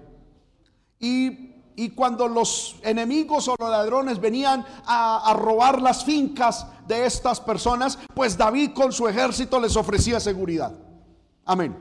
[1.00, 1.50] Y,
[1.96, 8.38] cuando los enemigos o los ladrones venían a robar las fincas de estas personas, pues
[8.38, 10.78] David con su ejército les ofrecía seguridad.
[11.44, 11.76] Amén.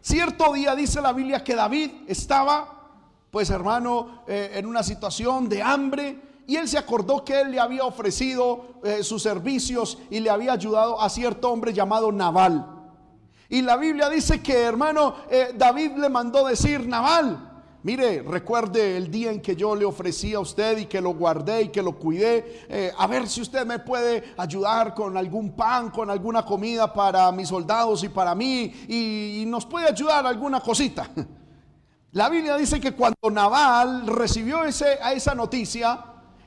[0.00, 2.79] Cierto día dice la Biblia que David estaba,
[3.30, 7.60] pues hermano, eh, en una situación de hambre y él se acordó que él le
[7.60, 12.66] había ofrecido eh, sus servicios y le había ayudado a cierto hombre llamado Naval.
[13.48, 17.46] Y la Biblia dice que, hermano, eh, David le mandó decir, Naval,
[17.82, 21.62] Mire, recuerde el día en que yo le ofrecí a usted y que lo guardé
[21.62, 22.92] y que lo cuidé.
[22.98, 27.48] A ver si usted me puede ayudar con algún pan, con alguna comida para mis
[27.48, 28.64] soldados y para mí.
[28.86, 31.08] Y, nos puede ayudar alguna cosita.
[32.12, 36.04] La Biblia dice que cuando Naval recibió ese, a esa noticia,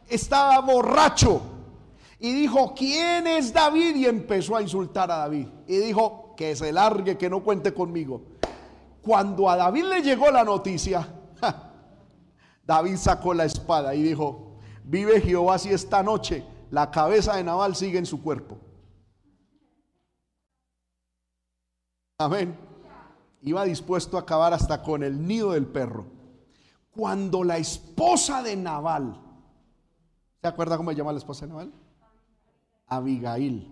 [0.08, 1.42] estaba borracho.
[2.20, 3.96] Y dijo, ¿quién es David?
[3.96, 5.48] Y empezó a insultar a David.
[5.68, 8.24] Y dijo, que se largue, que no cuente conmigo.
[9.02, 11.08] Cuando a David le llegó la noticia,
[12.66, 17.76] David sacó la espada y dijo, vive Jehová si esta noche la cabeza de Naval
[17.76, 18.58] sigue en su cuerpo.
[22.18, 22.58] Amén.
[23.44, 26.06] Iba dispuesto a acabar hasta con el nido del perro.
[26.92, 29.20] Cuando la esposa de Naval,
[30.42, 31.74] ¿se acuerda cómo se llama la esposa de Naval?
[32.88, 33.70] Abigail.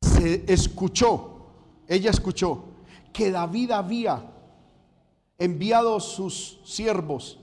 [0.00, 1.50] Se escuchó,
[1.86, 2.64] ella escuchó
[3.12, 4.22] que David había
[5.36, 7.38] enviado sus siervos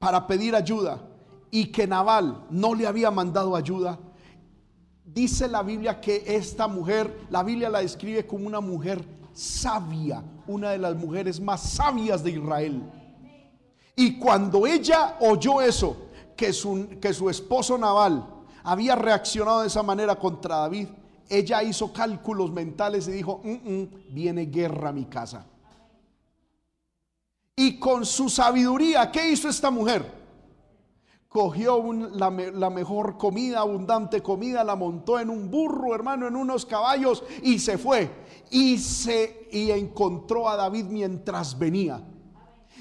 [0.00, 1.00] para pedir ayuda
[1.50, 3.98] y que Naval no le había mandado ayuda,
[5.12, 10.70] dice la Biblia que esta mujer, la Biblia la describe como una mujer sabia, una
[10.70, 12.82] de las mujeres más sabias de Israel.
[13.96, 15.96] Y cuando ella oyó eso,
[16.36, 18.26] que su, que su esposo Naval
[18.62, 20.88] había reaccionado de esa manera contra David,
[21.28, 25.46] ella hizo cálculos mentales y dijo, mm, mm, viene guerra a mi casa.
[27.54, 30.19] Y con su sabiduría, ¿qué hizo esta mujer?
[31.30, 37.22] Cogió la, mejor comida, abundante comida, la montó en un burro, hermano, en unos caballos
[37.44, 38.10] y se fue.
[38.50, 42.04] Y se y encontró a David mientras venía.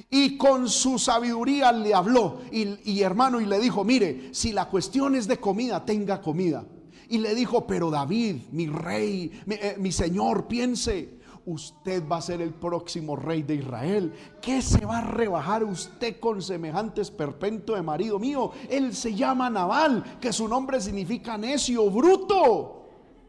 [0.10, 5.14] Y con su sabiduría le habló y, hermano y le dijo, mire, si la cuestión
[5.14, 6.66] es de comida, tenga comida.
[7.08, 11.19] Y le dijo, pero David, mi rey, mi, eh, mi señor, piense,
[11.50, 14.14] usted va a ser el próximo rey de Israel.
[14.42, 18.52] ¿Qué se va a rebajar usted con semejante esperpento de marido mío?
[18.70, 22.76] Él se llama Naval, que su nombre significa necio, bruto.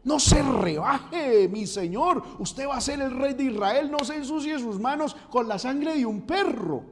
[0.03, 2.23] No se rebaje, mi Señor.
[2.39, 3.91] Usted va a ser el rey de Israel.
[3.91, 6.83] No se ensucie sus manos con la sangre de un perro.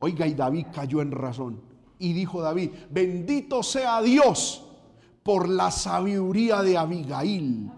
[0.00, 1.60] Oiga, y David cayó en razón.
[1.98, 4.64] Y dijo David, bendito sea Dios
[5.22, 7.70] por la sabiduría de Abigail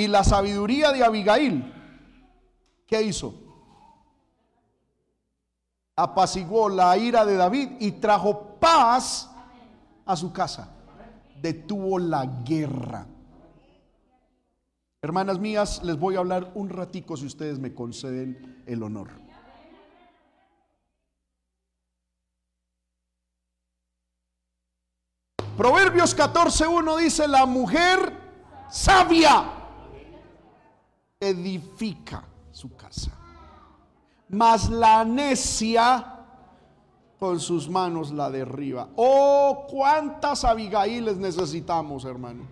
[0.00, 1.62] Y la sabiduría de Abigail,
[2.86, 3.34] ¿qué hizo?
[5.94, 9.30] Apaciguó la ira de David y trajo paz
[10.06, 10.70] a su casa.
[11.42, 13.06] Detuvo la guerra.
[15.02, 19.10] Hermanas mías, les voy a hablar un ratico si ustedes me conceden el honor.
[25.58, 28.16] Proverbios 14.1 dice, la mujer
[28.70, 29.59] sabia
[31.20, 33.12] edifica su casa.
[34.30, 36.16] Mas la necia
[37.18, 38.88] con sus manos la derriba.
[38.96, 42.44] Oh, cuántas Abigailes necesitamos, hermano.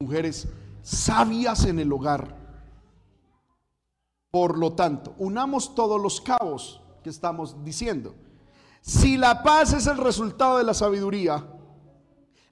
[0.00, 0.48] Mujeres
[0.82, 2.34] sabias en el hogar.
[4.30, 8.14] Por lo tanto, unamos todos los cabos que estamos diciendo.
[8.80, 11.46] Si la paz es el resultado de la sabiduría,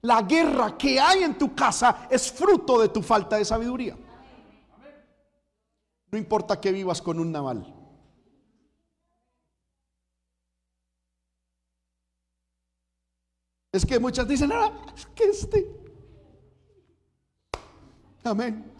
[0.03, 3.97] la guerra que hay en tu casa es fruto de tu falta de sabiduría.
[6.11, 7.75] No importa que vivas con un naval.
[13.71, 15.81] Es que muchas dicen, ah, es que este.
[18.25, 18.71] Amén.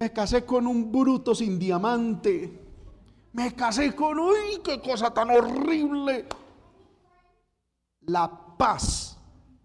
[0.00, 2.60] Me casé con un bruto sin diamante.
[3.32, 6.26] Me casé con, uy, qué cosa tan horrible.
[8.02, 9.13] La paz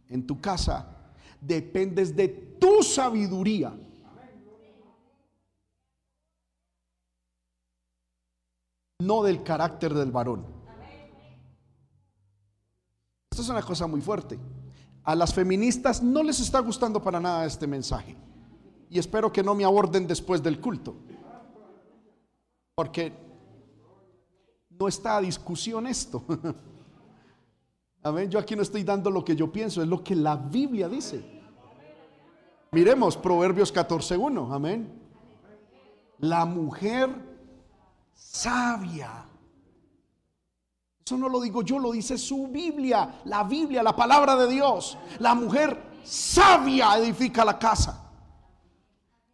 [0.10, 0.95] en tu casa
[1.39, 3.74] dependes de tu sabiduría.
[9.01, 10.45] No del carácter del varón.
[13.32, 14.38] Esto es una cosa muy fuerte.
[15.03, 18.18] A las feministas no les está gustando para nada este mensaje.
[18.89, 20.95] Y espero que no me aborden después del culto.
[22.76, 23.14] Porque
[24.70, 26.26] no está a discusión esto.
[28.02, 28.30] Amén.
[28.30, 31.24] Yo aquí no estoy dando lo que yo pienso, es lo que la Biblia dice.
[32.72, 34.54] Miremos Proverbios 14.1.
[34.54, 35.02] Amén.
[36.20, 37.10] La mujer
[38.14, 39.26] sabia.
[41.04, 44.97] Eso no lo digo yo, lo dice su Biblia, la Biblia, la palabra de Dios.
[45.18, 48.06] La mujer sabia edifica la casa.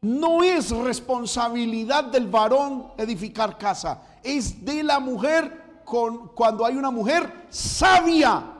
[0.01, 6.91] No es responsabilidad del varón edificar casa, es de la mujer con, cuando hay una
[6.91, 8.54] mujer sabia.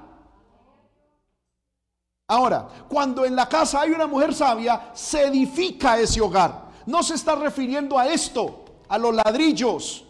[2.28, 6.72] Ahora, cuando en la casa hay una mujer sabia, se edifica ese hogar.
[6.88, 10.06] No se está refiriendo a esto, a los ladrillos,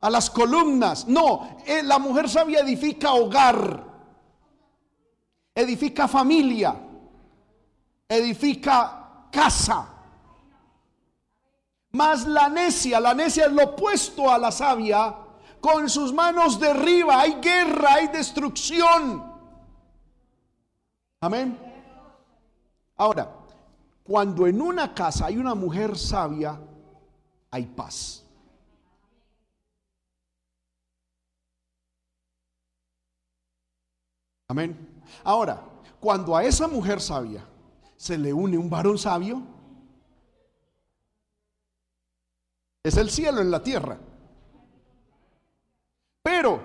[0.00, 1.06] a las columnas.
[1.06, 3.84] No, eh, la mujer sabia edifica hogar,
[5.54, 6.74] edifica familia,
[8.08, 9.94] edifica casa.
[11.92, 15.14] Más la necia, la necia es lo opuesto a la sabia,
[15.60, 19.27] con sus manos derriba, hay guerra, hay destrucción.
[21.20, 21.58] Amén.
[22.96, 23.32] Ahora,
[24.04, 26.60] cuando en una casa hay una mujer sabia,
[27.50, 28.24] hay paz.
[34.48, 35.02] Amén.
[35.24, 35.60] Ahora,
[36.00, 37.44] cuando a esa mujer sabia
[37.96, 39.42] se le une un varón sabio,
[42.82, 43.98] es el cielo en la tierra.
[46.22, 46.60] Pero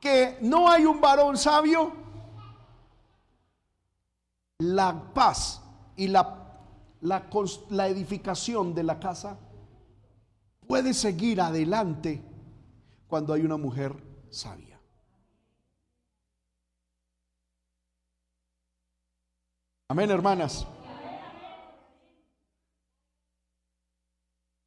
[0.00, 2.07] que no hay un varón sabio,
[4.58, 5.62] la paz
[5.96, 6.60] y la,
[7.00, 9.38] la, edificación de la casa
[10.66, 12.22] puede seguir adelante
[13.06, 13.94] cuando hay una mujer
[14.30, 14.80] sabia.
[19.88, 20.66] Amén, hermanas.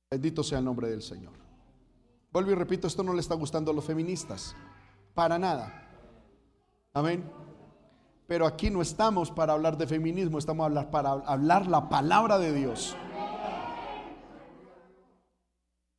[0.09, 1.33] Bendito sea el nombre del Señor.
[2.31, 4.55] Vuelvo y repito, esto no le está gustando a los feministas.
[5.13, 5.89] Para nada.
[6.93, 7.29] Amén.
[8.31, 12.53] Pero aquí no estamos para hablar de feminismo, estamos hablar, para hablar la palabra de
[12.53, 12.95] Dios.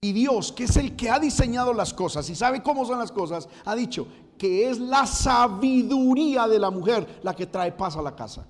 [0.00, 3.12] Y Dios, que es el que ha diseñado las cosas y sabe cómo son las
[3.12, 4.06] cosas, ha dicho
[4.38, 8.46] que es la sabiduría de la mujer la que trae paz a la casa.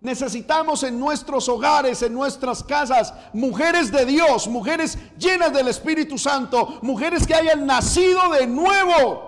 [0.00, 6.78] Necesitamos en nuestros hogares, en nuestras casas, mujeres de Dios, mujeres llenas del Espíritu Santo,
[6.82, 9.27] mujeres que hayan nacido de nuevo,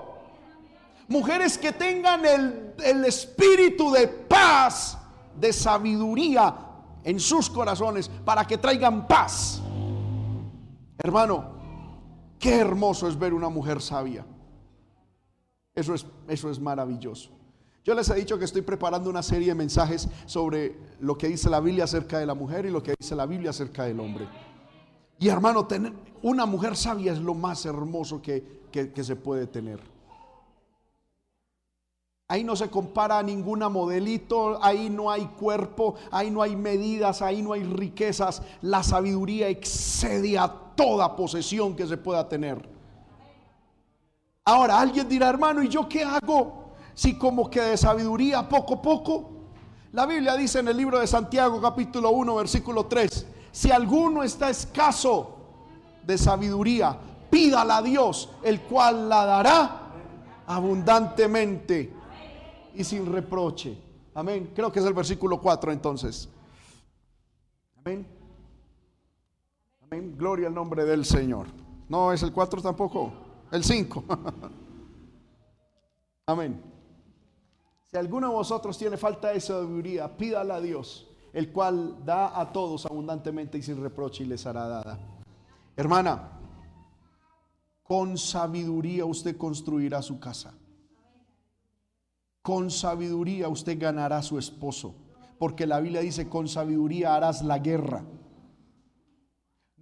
[1.10, 4.96] mujeres que tengan el, el espíritu de paz,
[5.38, 6.54] de sabiduría
[7.04, 9.60] en sus corazones, para que traigan paz.
[10.98, 11.44] Hermano,
[12.38, 14.24] qué hermoso es ver una mujer sabia.
[15.74, 17.30] Eso es, eso es maravilloso.
[17.82, 21.50] Yo les he dicho que estoy preparando una serie de mensajes sobre lo que dice
[21.50, 24.28] la Biblia acerca de la mujer y lo que dice la Biblia acerca del hombre.
[25.18, 25.92] Y hermano, tener
[26.22, 29.89] una mujer sabia es lo más hermoso que, que se puede tener.
[32.30, 37.22] Ahí no se compara a ninguna modelito, ahí no hay cuerpo, ahí no hay medidas,
[37.22, 38.40] ahí no hay riquezas.
[38.62, 42.68] La sabiduría excede a toda posesión que se pueda tener.
[44.44, 46.60] Ahora, alguien dirá, hermano, ¿y yo qué hago?
[47.00, 49.30] si como que de sabiduría poco a poco.
[49.92, 54.50] La Biblia dice en el libro de Santiago capítulo 1 versículo 3, si alguno está
[54.50, 55.36] escaso
[56.04, 56.94] de sabiduría,
[57.30, 59.80] pídala a Dios, el cual la dará
[60.46, 61.99] abundantemente
[62.74, 63.76] y sin reproche.
[64.14, 64.52] Amén.
[64.54, 66.28] Creo que es el versículo 4 entonces.
[67.76, 68.06] Amén.
[69.82, 70.14] Amén.
[70.16, 71.46] Gloria al nombre del Señor.
[71.88, 73.12] No es el 4 tampoco,
[73.50, 74.04] el 5.
[76.26, 76.62] Amén.
[77.90, 82.52] Si alguno de vosotros tiene falta de sabiduría, pídala a Dios, el cual da a
[82.52, 84.98] todos abundantemente y sin reproche y les hará dada.
[85.76, 86.38] Hermana,
[87.82, 90.54] con sabiduría usted construirá su casa.
[92.42, 94.94] Con sabiduría usted ganará a su esposo,
[95.38, 98.02] porque la Biblia dice, con sabiduría harás la guerra.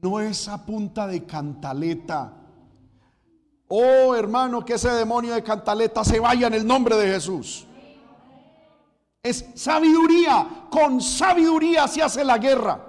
[0.00, 2.32] No es a punta de cantaleta.
[3.68, 7.66] Oh hermano, que ese demonio de cantaleta se vaya en el nombre de Jesús.
[9.22, 10.66] Es sabiduría.
[10.70, 12.88] Con sabiduría se hace la guerra.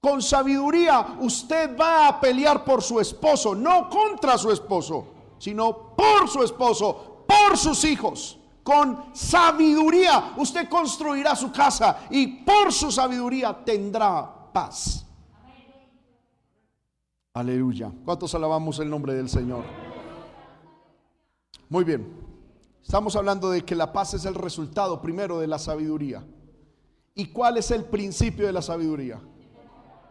[0.00, 5.06] Con sabiduría usted va a pelear por su esposo, no contra su esposo,
[5.38, 8.38] sino por su esposo, por sus hijos.
[8.62, 15.04] Con sabiduría usted construirá su casa y por su sabiduría tendrá paz.
[17.34, 17.90] Aleluya.
[18.04, 19.64] ¿Cuántos alabamos el nombre del Señor?
[21.68, 22.06] Muy bien.
[22.82, 26.22] Estamos hablando de que la paz es el resultado primero de la sabiduría.
[27.14, 29.20] ¿Y cuál es el principio de la sabiduría?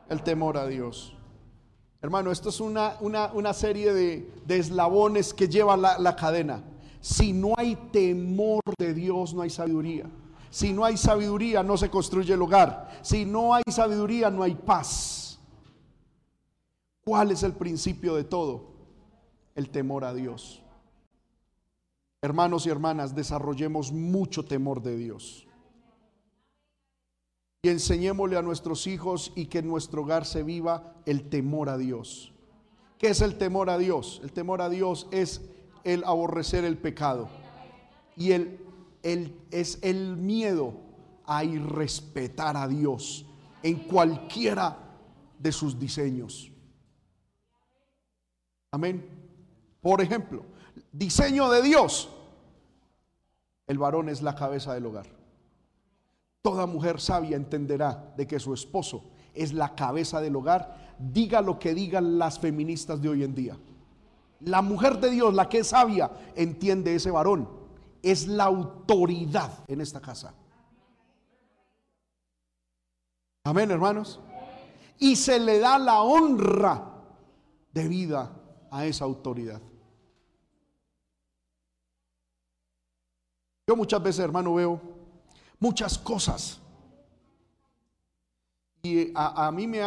[0.10, 1.14] El temor a Dios.
[2.02, 6.64] Hermano, esto es una, una, serie de, eslabones que llevan la, la cadena.
[7.02, 10.10] Si no hay temor de Dios, no hay sabiduría.
[10.50, 13.00] Si no hay sabiduría, no se construye el hogar.
[13.02, 15.40] Si no hay sabiduría, no hay paz.
[17.04, 18.72] ¿Cuál es el principio de todo?
[19.56, 20.62] el temor a Dios.
[22.22, 25.48] Hermanos y hermanas, desarrollemos mucho temor de Dios.
[27.64, 31.78] Y enseñémosle a nuestros hijos y que en nuestro hogar se viva el temor a
[31.78, 32.34] Dios.
[32.98, 34.20] ¿Qué es el temor a Dios?
[34.24, 35.42] El temor a Dios es
[35.84, 37.30] el aborrecer el pecado.
[38.16, 38.60] Y el,
[39.04, 40.74] el, es el miedo
[41.26, 43.26] a irrespetar a Dios
[43.64, 44.78] en cualquiera
[45.40, 46.52] de sus diseños.
[48.72, 49.06] Amén.
[49.82, 50.46] Por ejemplo,
[50.92, 52.10] diseño de Dios.
[53.68, 55.08] El varón es la cabeza del hogar.
[56.42, 61.60] Toda mujer sabia entenderá de que su esposo es la cabeza del hogar, diga lo
[61.60, 63.58] que digan las feministas de hoy en día.
[64.42, 67.48] La mujer de Dios, la que es sabia, entiende ese varón.
[68.02, 70.34] Es la autoridad en esta casa.
[73.44, 74.20] Amén, hermanos.
[75.00, 76.92] Y se le da la honra
[77.72, 78.32] de vida
[78.70, 79.62] a esa autoridad.
[83.68, 84.82] Yo muchas veces, hermano, veo
[85.60, 86.61] muchas cosas.
[88.84, 89.80] Y a, mí me,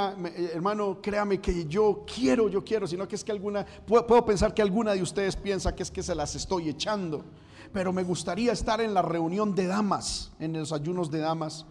[0.53, 4.62] hermano, créame que yo quiero, yo quiero, sino que es que alguna, puedo, pensar que
[4.62, 7.24] alguna de ustedes piensa que es que se las estoy echando,
[7.72, 11.66] pero me gustaría estar en la reunión de damas, en los ayunos de damas,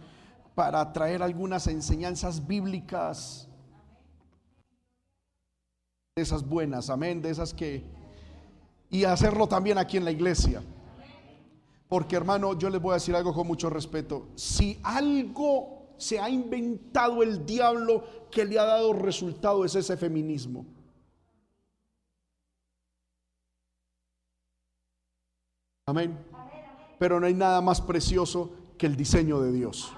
[0.54, 3.48] para traer algunas enseñanzas bíblicas,
[6.14, 7.82] de esas buenas, amén, de esas que,
[8.90, 10.62] y hacerlo también aquí en la iglesia.
[11.88, 14.28] Porque hermano, yo les voy a decir algo con mucho respeto.
[14.34, 20.66] Si algo se ha inventado el diablo que le ha dado resultado es ese feminismo.
[25.86, 26.18] Amén.
[26.98, 29.92] Pero no hay nada más precioso que el diseño de Dios.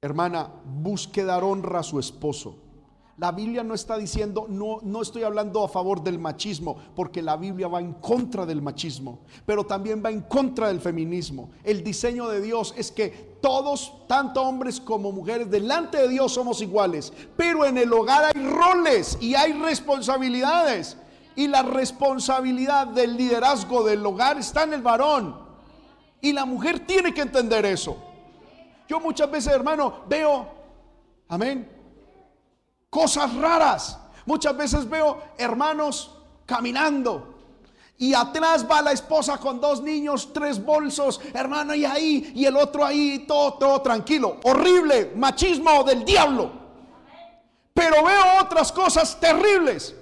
[0.00, 2.71] Hermana, busque dar honra a su esposo.
[3.18, 7.36] La Biblia no está diciendo, no, no estoy hablando a favor del machismo, porque la
[7.36, 11.50] Biblia va en contra del machismo, pero también va en contra del feminismo.
[11.62, 16.62] El diseño de Dios es que todos, tanto hombres como mujeres, delante de Dios somos
[16.62, 20.96] iguales, pero en el hogar hay roles y hay responsabilidades.
[21.34, 25.36] Y la responsabilidad del liderazgo del hogar está en el varón.
[26.20, 27.96] Y la mujer tiene que entender eso.
[28.86, 30.46] Yo muchas veces, hermano, veo,
[31.28, 31.68] amén,
[32.92, 33.98] cosas raras.
[34.26, 36.14] Muchas veces veo hermanos
[36.44, 37.32] caminando
[37.96, 42.54] y atrás va la esposa con dos niños, tres bolsos, hermano, y ahí, y el
[42.54, 44.36] otro ahí, todo, todo tranquilo.
[44.44, 46.52] Horrible, machismo del diablo.
[47.72, 49.94] Pero veo otras cosas terribles.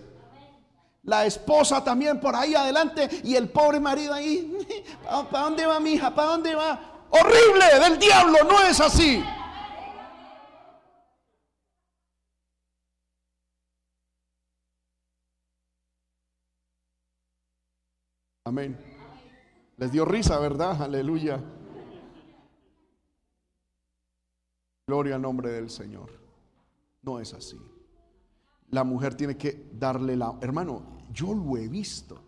[1.04, 4.84] La esposa también por ahí adelante y el pobre marido ahí.
[5.30, 6.12] ¿Para dónde va mi hija?
[6.12, 6.80] ¿Para dónde va?
[7.10, 9.22] Horrible del diablo, no es así.
[18.50, 18.76] Amén.
[19.76, 20.82] Les dio risa, ¿verdad?
[20.82, 21.40] Aleluya.
[24.88, 26.10] Gloria al nombre del Señor.
[27.02, 27.56] No es así.
[28.70, 30.36] La mujer tiene que darle la...
[30.40, 30.82] Hermano,
[31.12, 32.20] yo lo he visto.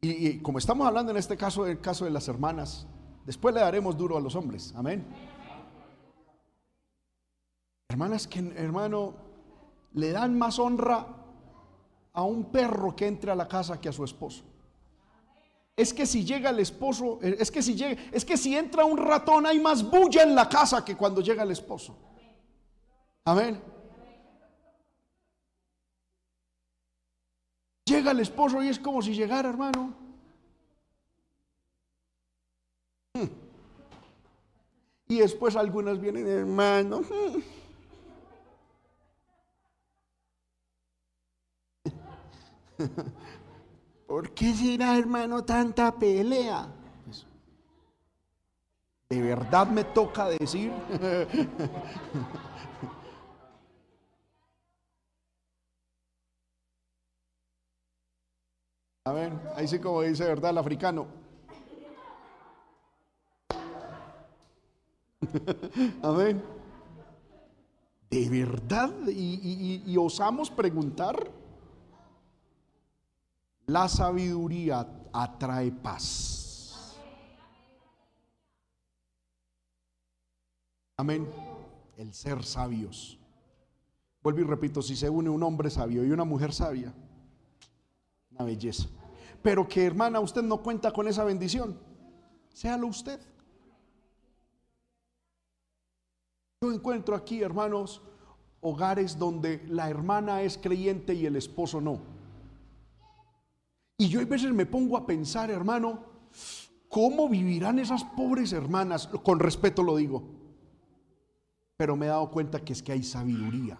[0.00, 2.86] Y, como estamos hablando en este caso, el caso de las hermanas,
[3.26, 4.72] después le daremos duro a los hombres.
[4.76, 5.04] Amén.
[7.88, 9.14] Hermanas que, hermano,
[9.94, 11.04] le dan más honra
[12.12, 14.51] a un perro que entre a la casa que a su esposo
[15.82, 18.84] es que si llega el esposo, eh, es que si llega, es que si entra
[18.84, 21.96] un ratón hay más bulla en la casa que cuando llega el esposo.
[23.24, 23.60] Amén.
[27.84, 29.92] Llega el esposo y es como si llegara, hermano.
[33.14, 33.26] Hmm.
[35.08, 37.02] Y después algunas vienen, hermano.
[44.12, 46.68] ¿Por qué será, hermano, tanta pelea?
[49.08, 50.70] De verdad me toca decir.
[59.06, 60.50] A ver, ahí sí como dice, ¿verdad?
[60.50, 61.06] El africano.
[66.02, 66.42] Amén.
[68.10, 68.92] ¿De verdad?
[69.06, 71.41] y osamos preguntar?
[73.66, 76.96] La sabiduría atrae paz.
[80.96, 81.28] Amén.
[81.96, 83.18] El ser sabios.
[84.22, 86.92] Vuelvo y repito, si se une un hombre sabio y una mujer sabia,
[88.30, 88.88] una belleza.
[89.42, 91.76] Pero que hermana, usted no cuenta con esa bendición.
[92.52, 93.20] Séalo usted.
[96.60, 98.00] Yo encuentro aquí, hermanos,
[98.60, 102.11] hogares donde la hermana es creyente y el esposo no.
[103.96, 106.04] Y yo a veces me pongo a pensar, hermano,
[106.88, 109.06] ¿cómo vivirán esas pobres hermanas?
[109.06, 110.22] Con respeto lo digo.
[111.76, 113.78] Pero me he dado cuenta que es que hay sabiduría.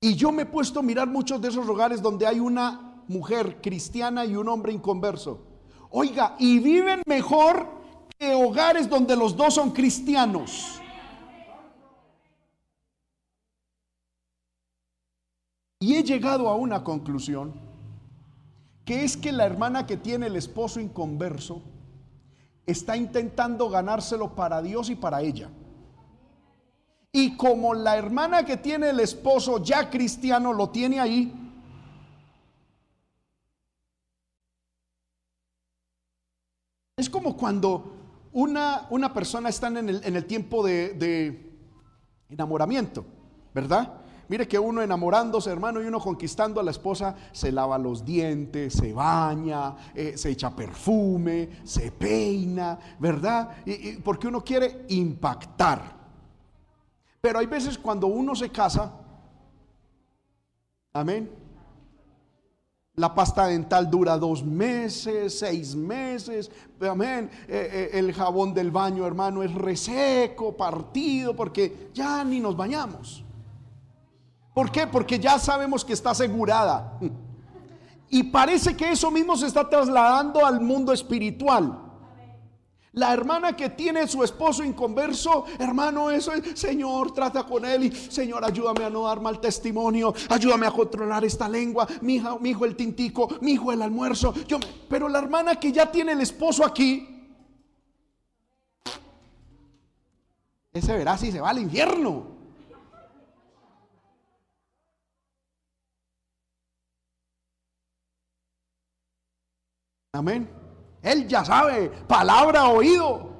[0.00, 3.60] Y yo me he puesto a mirar muchos de esos hogares donde hay una mujer
[3.60, 5.44] cristiana y un hombre inconverso.
[5.90, 7.66] Oiga, y viven mejor
[8.18, 10.80] que hogares donde los dos son cristianos.
[15.80, 17.54] Y he llegado a una conclusión,
[18.84, 21.62] que es que la hermana que tiene el esposo inconverso
[22.66, 25.50] está intentando ganárselo para Dios y para ella.
[27.12, 31.32] Y como la hermana que tiene el esposo ya cristiano lo tiene ahí,
[36.96, 37.94] es como cuando
[38.32, 41.56] una, una persona está en el, en el tiempo de, de
[42.28, 43.06] enamoramiento,
[43.54, 44.07] ¿verdad?
[44.28, 48.74] Mire que uno enamorándose, hermano, y uno conquistando a la esposa, se lava los dientes,
[48.74, 53.56] se baña, eh, se echa perfume, se peina, ¿verdad?
[53.64, 55.96] Y, porque uno quiere impactar.
[57.22, 58.92] Pero hay veces cuando uno se casa,
[60.92, 61.30] amén.
[62.96, 66.50] La pasta dental dura dos meses, seis meses.
[66.80, 67.30] Amén.
[67.46, 73.24] Eh, eh, el jabón del baño, hermano, es reseco, partido, porque ya ni nos bañamos.
[74.58, 74.88] ¿Por qué?
[74.88, 76.98] Porque ya sabemos que está asegurada.
[78.08, 81.78] Y parece que eso mismo se está trasladando al mundo espiritual.
[82.90, 87.92] La hermana que tiene su esposo inconverso, hermano, eso es, Señor, trata con él y
[87.92, 92.74] Señor, ayúdame a no dar mal testimonio, ayúdame a controlar esta lengua, mi, hijo el
[92.74, 94.34] tintico, mi hijo el almuerzo.
[94.48, 97.30] Yo, pero la hermana que ya tiene el esposo aquí,
[100.72, 102.37] ese verá si se va al infierno.
[110.18, 110.50] Amén.
[111.00, 113.36] Él ya sabe, palabra oído.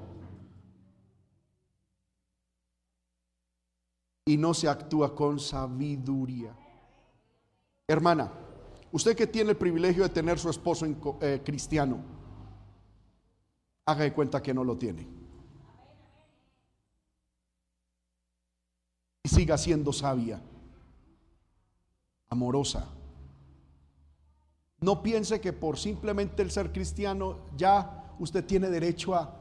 [4.24, 6.54] Y no se actúa con sabiduría.
[7.88, 8.30] Hermana,
[8.92, 10.86] usted que tiene el privilegio de tener su esposo
[11.20, 11.98] eh, cristiano,
[13.84, 15.08] haga de cuenta que no lo tiene.
[19.24, 20.40] Y siga siendo sabia,
[22.28, 22.97] amorosa
[24.80, 29.34] no piense que por simplemente el ser cristiano ya usted tiene derecho a...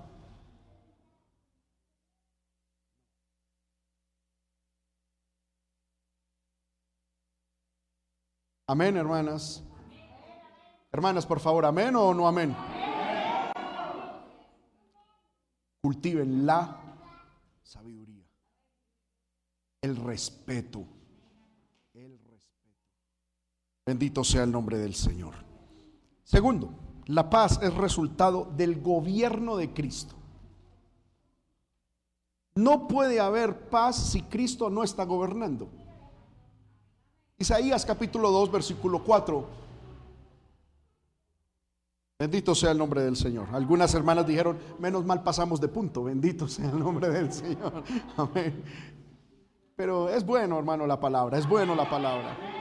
[8.70, 9.64] Amén, hermanas.
[10.92, 12.56] Hermanas, por favor, amén o no amén.
[15.82, 16.82] Cultiven la
[17.62, 18.26] sabiduría,
[19.82, 20.97] el respeto
[23.88, 25.34] Bendito sea el nombre del Señor.
[26.26, 26.72] Segundo,
[27.06, 30.14] la paz es resultado del gobierno de Cristo.
[32.56, 35.70] No puede haber paz si Cristo no está gobernando.
[37.38, 39.48] Isaías capítulo 2, versículo 4.
[42.20, 43.48] Bendito sea el nombre del Señor.
[43.54, 46.04] Algunas hermanas dijeron, menos mal pasamos de punto.
[46.04, 47.86] Bendito sea el nombre del Señor.
[48.18, 48.62] Amén.
[49.78, 51.38] Pero es bueno, hermano, la palabra.
[51.38, 52.57] Es bueno la palabra.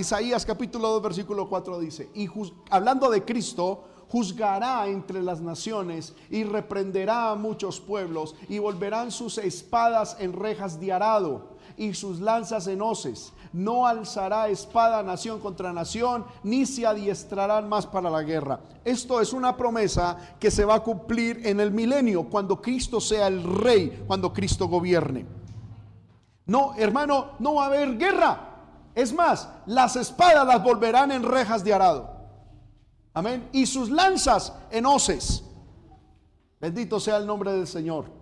[0.00, 2.26] Isaías capítulo 2 versículo 4 dice, y
[2.70, 9.38] hablando de Cristo, juzgará entre las naciones y reprenderá a muchos pueblos y volverán sus
[9.38, 13.32] espadas en rejas de arado y sus lanzas en hoces.
[13.52, 18.60] No alzará espada nación contra nación, ni se adiestrarán más para la guerra.
[18.84, 23.26] Esto es una promesa que se va a cumplir en el milenio, cuando Cristo sea
[23.26, 25.26] el rey, cuando Cristo gobierne.
[26.46, 28.49] No, hermano, no va a haber guerra.
[28.94, 32.10] Es más, las espadas las volverán en rejas de arado.
[33.14, 33.48] Amén.
[33.52, 35.44] Y sus lanzas en hoces.
[36.60, 38.19] Bendito sea el nombre del Señor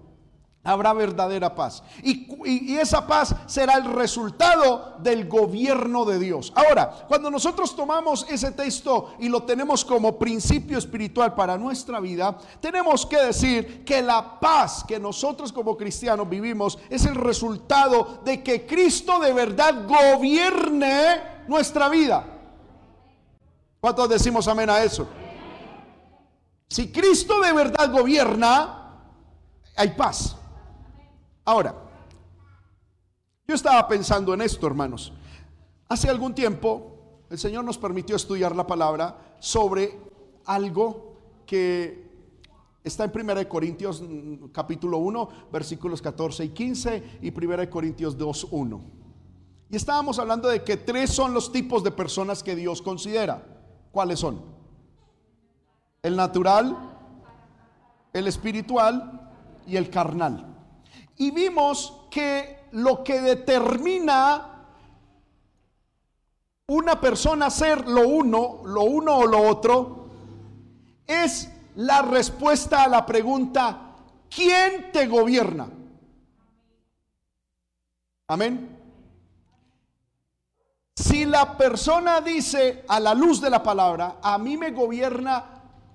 [0.64, 1.82] habrá verdadera paz.
[2.02, 6.52] Y, esa paz será el resultado del gobierno de Dios.
[6.54, 12.36] Ahora, cuando nosotros tomamos ese texto y lo tenemos como principio espiritual para nuestra vida,
[12.60, 18.42] tenemos que decir que la paz que nosotros como cristianos vivimos es el resultado de
[18.42, 22.24] que Cristo de verdad gobierne nuestra vida.
[23.80, 25.08] ¿Cuántos decimos amén a eso?
[26.68, 28.92] Si Cristo de verdad gobierna,
[29.76, 30.37] hay paz.
[31.48, 31.74] Ahora,
[33.46, 35.14] yo estaba pensando en esto, hermanos.
[35.88, 39.98] Hace algún tiempo el Señor nos permitió estudiar la palabra sobre
[40.44, 42.06] algo que
[42.84, 48.48] Está en 1 Corintios mm, capítulo 1, versículos 14 y 15 y 1 Corintios 2,
[48.50, 48.80] 1.
[49.70, 53.42] Y estábamos hablando de que tres son los tipos de personas que Dios considera.
[53.90, 54.42] ¿Cuáles son?
[56.02, 56.76] El natural,
[58.12, 59.32] el espiritual
[59.66, 60.57] y el carnal.
[61.18, 64.48] Y vimos que lo que determina
[66.68, 70.08] una persona ser lo uno, lo uno o lo otro,
[71.06, 73.94] es la respuesta a la pregunta,
[74.28, 75.68] ¿quién te gobierna?
[78.28, 78.76] Amén.
[80.94, 85.44] Si la persona dice a la luz de la palabra, a mí me gobierna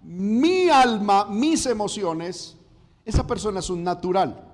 [0.01, 2.57] mi alma, mis emociones,
[3.05, 4.53] esa persona es un natural.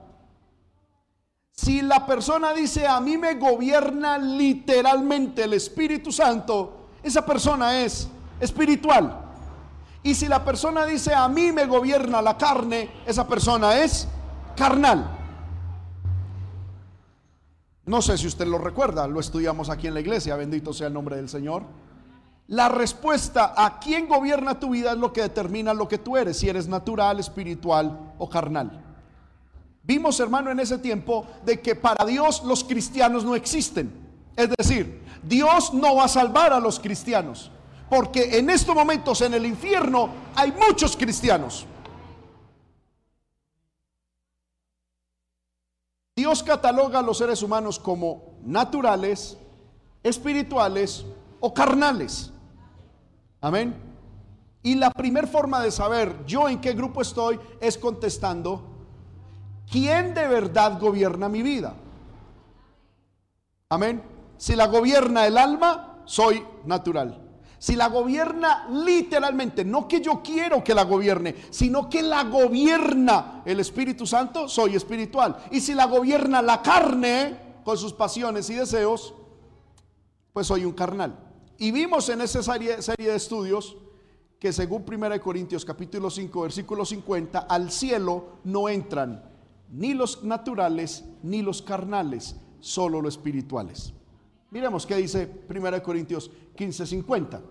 [1.61, 8.07] Si la persona dice, a mí me gobierna literalmente el Espíritu Santo, esa persona es
[8.39, 9.25] espiritual.
[10.01, 14.07] Y si la persona dice, a mí me gobierna la carne, esa persona es
[14.55, 15.17] carnal.
[17.85, 20.93] No sé si usted lo recuerda, lo estudiamos aquí en la iglesia, bendito sea el
[20.93, 21.63] nombre del Señor.
[22.47, 26.37] La respuesta a quién gobierna tu vida es lo que determina lo que tú eres,
[26.37, 28.88] si eres natural, espiritual o carnal.
[29.83, 33.91] Vimos, hermano, en ese tiempo de que para Dios los cristianos no existen.
[34.35, 37.51] Es decir, Dios no va a salvar a los cristianos.
[37.89, 41.65] Porque en estos momentos en el infierno hay muchos cristianos.
[46.15, 49.37] Dios cataloga a los seres humanos como naturales,
[50.03, 51.05] espirituales
[51.39, 52.31] o carnales.
[53.41, 53.73] Amén.
[54.61, 58.68] Y la primera forma de saber yo en qué grupo estoy es contestando,
[59.71, 61.75] ¿quién de verdad gobierna mi vida?
[63.69, 64.01] Amén.
[64.37, 67.29] Si la gobierna el alma, soy natural.
[67.59, 73.43] Si la gobierna literalmente, no que yo quiero que la gobierne, sino que la gobierna
[73.45, 75.37] el Espíritu Santo, soy espiritual.
[75.51, 79.13] Y si la gobierna la carne con sus pasiones y deseos,
[80.31, 81.19] pues soy un carnal.
[81.57, 83.75] Y vimos en esa serie, de estudios
[84.39, 89.28] que según 1 Corintios capítulo 5 versículo 50, al cielo no entran
[89.69, 93.93] ni los naturales ni los carnales, solo los espirituales.
[94.51, 97.41] Miremos qué dice 1 Corintios 15, 50.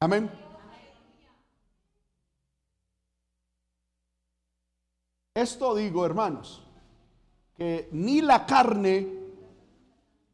[0.00, 0.30] Amén.
[5.34, 6.62] Esto digo, hermanos,
[7.56, 9.24] que ni la carne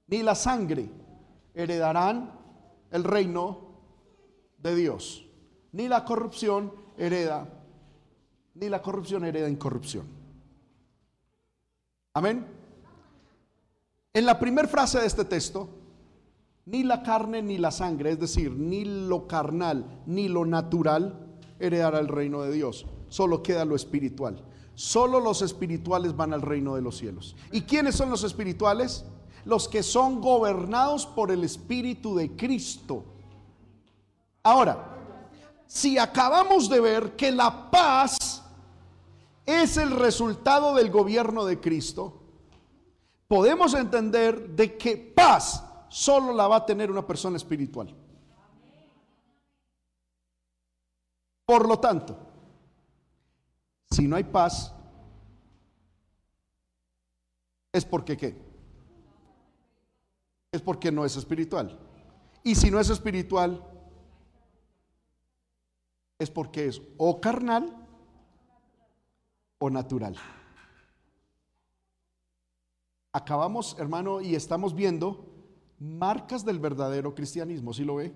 [0.08, 0.90] ni la sangre
[1.54, 2.32] heredarán
[2.90, 3.58] el reino
[4.58, 5.24] de Dios.
[5.72, 7.59] Ni la corrupción hereda,
[8.60, 10.04] ni la corrupción hereda incorrupción.
[12.12, 12.46] Amén.
[14.12, 15.68] En la primera frase de este texto,
[16.66, 21.26] ni la carne ni la sangre, es decir, ni lo carnal ni lo natural
[21.58, 22.86] heredará el reino de Dios.
[23.08, 24.44] Solo queda lo espiritual.
[24.74, 27.36] Solo los espirituales van al reino de los cielos.
[27.52, 29.04] ¿Y quiénes son los espirituales?
[29.44, 33.04] Los que son gobernados por el Espíritu de Cristo.
[34.42, 34.90] Ahora,
[35.66, 38.19] si acabamos de ver que la paz
[39.50, 42.20] es el resultado del gobierno de Cristo,
[43.26, 47.94] podemos entender de que paz solo la va a tener una persona espiritual.
[51.44, 52.16] Por lo tanto,
[53.90, 54.72] si no hay paz,
[57.72, 58.36] es porque qué?
[60.52, 61.78] Es porque no es espiritual.
[62.44, 63.64] Y si no es espiritual,
[66.18, 67.79] es porque es o carnal
[69.60, 70.16] o natural
[73.12, 75.26] acabamos, hermano, y estamos viendo
[75.78, 78.14] marcas del verdadero cristianismo, ¿sí lo ve?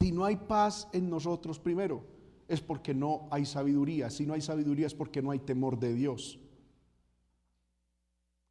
[0.00, 2.04] Si no hay paz en nosotros primero,
[2.48, 4.08] es porque no hay sabiduría.
[4.10, 6.38] Si no hay sabiduría es porque no hay temor de Dios.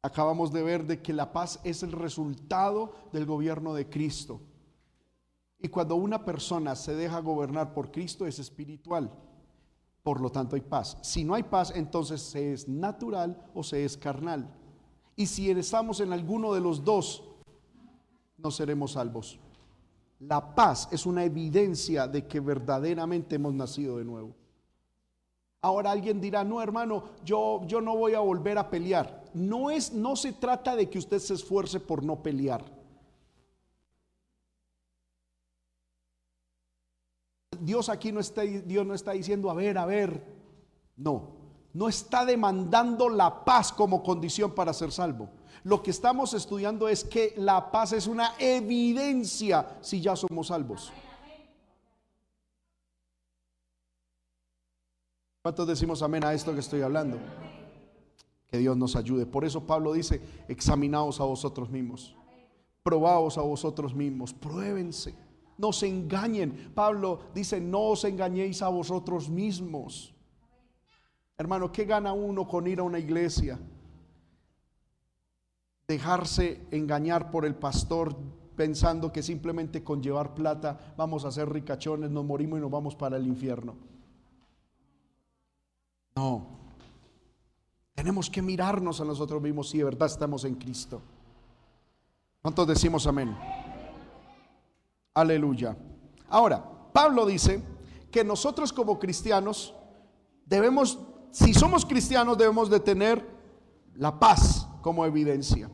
[0.02, 4.42] Acabamos de ver de que la paz es el resultado del gobierno de Cristo.
[5.58, 9.10] Y cuando una persona se deja gobernar por Cristo es espiritual
[10.06, 10.96] por lo tanto hay paz.
[11.00, 14.48] Si no hay paz, entonces se es natural o se es carnal.
[15.16, 17.24] Y si estamos en alguno de los dos,
[18.38, 19.40] no seremos salvos.
[20.20, 24.36] La paz es una evidencia de que verdaderamente hemos nacido de nuevo.
[25.60, 29.24] Ahora alguien dirá, no hermano, yo, yo no voy a volver a pelear.
[29.34, 32.75] No, es, no se trata de que usted se esfuerce por no pelear.
[37.60, 40.36] Dios aquí no está, Dios no está diciendo, a ver, a ver.
[40.96, 41.36] No,
[41.72, 45.28] no está demandando la paz como condición para ser salvo.
[45.62, 50.92] Lo que estamos estudiando es que la paz es una evidencia si ya somos salvos.
[55.42, 57.18] ¿Cuántos decimos amén a esto que estoy hablando?
[58.48, 59.26] Que Dios nos ayude.
[59.26, 62.16] Por eso Pablo dice, examinaos a vosotros mismos,
[62.82, 65.14] probaos a vosotros mismos, pruébense
[65.58, 66.72] no se engañen.
[66.74, 70.14] Pablo dice, no os engañéis a vosotros mismos.
[71.38, 73.58] Hermano, ¿qué gana uno con ir a una iglesia?
[75.86, 78.16] Dejarse engañar por el pastor
[78.56, 82.96] pensando que simplemente con llevar plata vamos a ser ricachones, nos morimos y nos vamos
[82.96, 83.74] para el infierno.
[86.16, 86.46] No.
[87.94, 91.02] Tenemos que mirarnos a nosotros mismos si de verdad estamos en Cristo.
[92.42, 93.36] ¿Cuántos decimos amén?
[95.16, 95.74] Aleluya.
[96.28, 96.62] Ahora,
[96.92, 97.62] Pablo dice
[98.10, 99.72] que nosotros como cristianos
[100.44, 100.98] debemos,
[101.30, 103.26] si somos cristianos, debemos de tener
[103.94, 105.70] la paz como evidencia.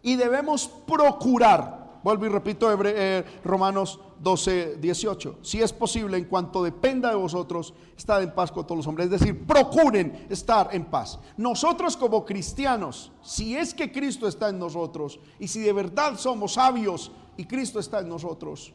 [0.00, 5.38] Y debemos procurar Vuelvo y repito eh, Romanos 12, 18.
[5.42, 9.06] Si es posible, en cuanto dependa de vosotros, estad en paz con todos los hombres.
[9.06, 11.18] Es decir, procuren estar en paz.
[11.36, 16.54] Nosotros como cristianos, si es que Cristo está en nosotros y si de verdad somos
[16.54, 18.72] sabios y Cristo está en nosotros,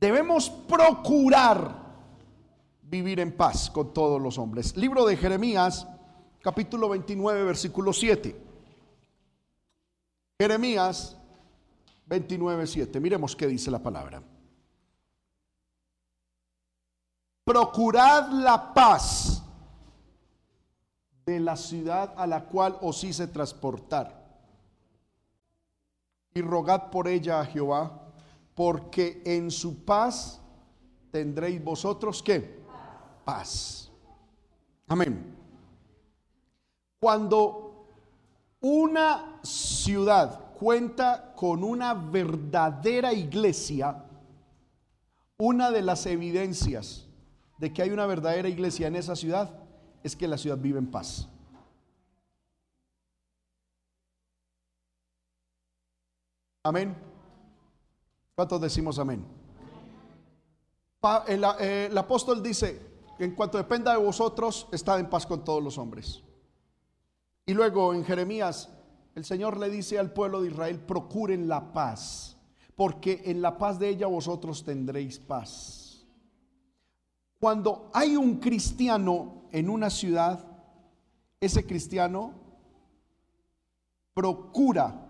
[0.00, 1.84] debemos procurar
[2.82, 4.76] vivir en paz con todos los hombres.
[4.76, 5.86] Libro de Jeremías,
[6.40, 8.36] capítulo 29, versículo 7.
[10.38, 11.16] Jeremías
[12.08, 13.00] 29.7.
[13.00, 14.22] Miremos qué dice la palabra.
[17.44, 19.42] Procurad la paz
[21.26, 24.22] de la ciudad a la cual os hice transportar.
[26.34, 28.00] Y rogad por ella a Jehová,
[28.54, 30.40] porque en su paz
[31.10, 32.62] tendréis vosotros qué?
[33.24, 33.90] Paz.
[34.88, 35.36] Amén.
[36.98, 37.86] Cuando
[38.60, 44.04] una ciudad cuenta con una verdadera iglesia,
[45.36, 47.06] una de las evidencias
[47.58, 49.50] de que hay una verdadera iglesia en esa ciudad
[50.02, 51.28] es que la ciudad vive en paz.
[56.62, 56.96] Amén.
[58.34, 59.24] ¿Cuántos decimos amén?
[61.26, 62.80] El, eh, el, apóstol dice,
[63.18, 66.22] en cuanto dependa de vosotros, estad en paz con todos los hombres.
[67.44, 68.70] Y luego en Jeremías
[69.14, 72.36] el Señor le dice al pueblo de Israel, procuren la paz,
[72.74, 76.04] porque en la paz de ella vosotros tendréis paz.
[77.38, 80.44] Cuando hay un cristiano en una ciudad,
[81.40, 82.32] ese cristiano
[84.14, 85.06] procura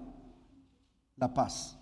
[1.16, 1.78] la paz,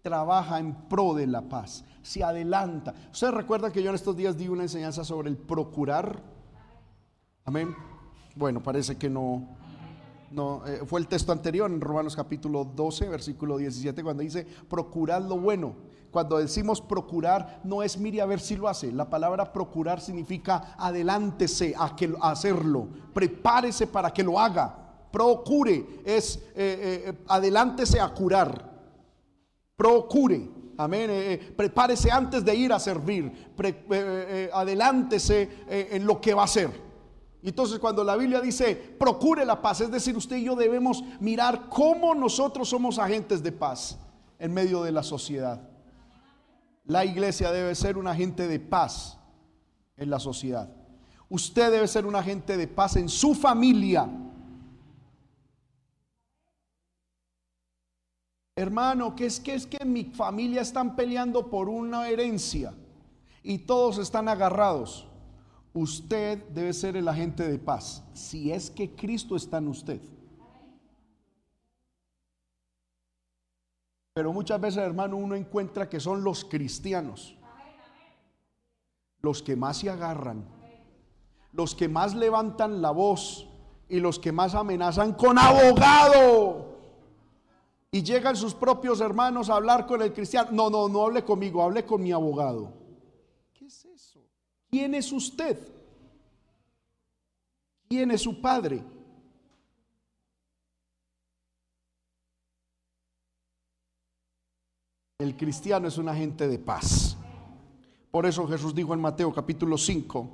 [0.00, 2.94] trabaja en pro de la paz, se adelanta.
[3.12, 6.22] ¿Usted recuerda que yo en estos días di una enseñanza sobre el procurar?
[7.44, 7.74] Amén.
[8.34, 9.46] Bueno, parece que no,
[10.32, 15.22] no, eh, fue el texto anterior en Romanos capítulo 12, versículo 17, cuando dice, procurad
[15.22, 15.74] lo bueno.
[16.10, 18.92] Cuando decimos procurar, no es mire a ver si lo hace.
[18.92, 24.78] La palabra procurar significa adelántese a, que, hacerlo, prepárese para que lo haga.
[25.10, 28.70] Procure es eh, eh, adelántese a curar.
[29.76, 30.62] Procure.
[30.76, 31.52] Amén.
[31.54, 33.52] prepárese antes de ir a servir.
[34.52, 36.91] adelántese en lo que va a hacer.
[37.42, 41.68] Entonces cuando la Biblia dice, procure la paz, es decir, usted y yo debemos mirar
[41.68, 43.98] cómo nosotros somos agentes de paz
[44.38, 45.68] en medio de la sociedad.
[46.84, 49.18] La iglesia debe ser un agente de paz
[49.96, 50.68] en la sociedad.
[51.28, 54.08] Usted debe ser un agente de paz en su familia.
[58.54, 62.74] Hermano, que es que es que en mi familia están peleando por una herencia
[63.42, 65.08] y todos están agarrados.
[65.74, 70.00] Usted debe ser el agente de paz, si es que Cristo está en usted.
[74.14, 77.36] Pero muchas veces, hermano, uno encuentra que son los cristianos
[79.22, 80.44] los que más se agarran,
[81.52, 83.48] los que más levantan la voz
[83.88, 86.72] y los que más amenazan con abogado.
[87.92, 90.48] Y llegan sus propios hermanos a hablar con el cristiano.
[90.50, 92.81] No, no, no hable conmigo, hable con mi abogado.
[94.72, 95.58] ¿Quién es usted?
[97.90, 98.82] ¿Quién es su padre?
[105.18, 107.18] El cristiano es un agente de paz.
[108.10, 110.30] Por eso Jesús dijo en Mateo capítulo 5,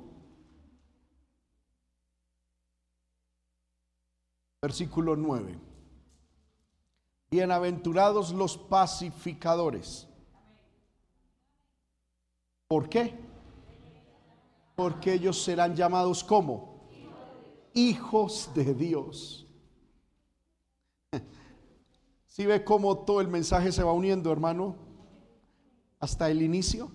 [4.61, 5.59] versículo 9.
[7.29, 10.07] Bienaventurados los pacificadores.
[12.69, 13.28] ¿Por qué?
[14.79, 16.87] Porque ellos serán llamados como
[17.73, 19.45] hijos de Dios.
[22.27, 24.77] Si ve cómo todo el mensaje se va uniendo, hermano,
[25.99, 26.89] hasta el inicio,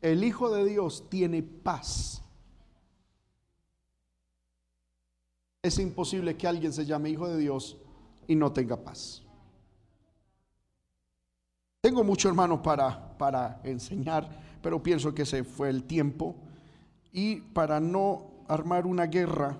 [0.00, 2.22] el Hijo de Dios tiene paz.
[5.60, 7.78] Es imposible que alguien se llame hijo de Dios
[8.28, 9.24] y no tenga paz.
[11.80, 14.30] Tengo mucho hermano para, para enseñar,
[14.62, 16.36] pero pienso que se fue el tiempo.
[17.12, 19.56] Y para no armar una guerra,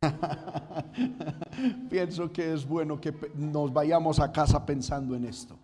[1.90, 5.56] pienso que es bueno que nos vayamos a casa pensando en esto.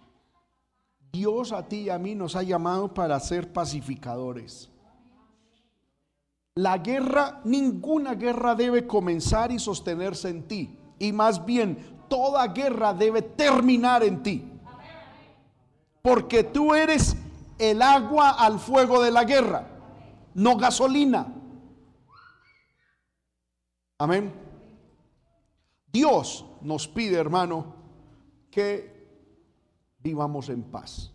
[1.13, 4.69] Dios a ti y a mí nos ha llamado para ser pacificadores.
[6.55, 10.79] La guerra, ninguna guerra debe comenzar y sostenerse en ti.
[10.99, 11.79] Y más bien,
[12.09, 14.53] toda guerra debe terminar en ti.
[16.03, 17.17] Porque tú eres
[17.59, 19.67] el agua al fuego de la guerra,
[20.35, 21.33] no gasolina.
[23.99, 24.33] Amén.
[25.91, 27.75] Dios nos pide, hermano,
[28.51, 28.95] que
[29.99, 31.13] vivamos en paz.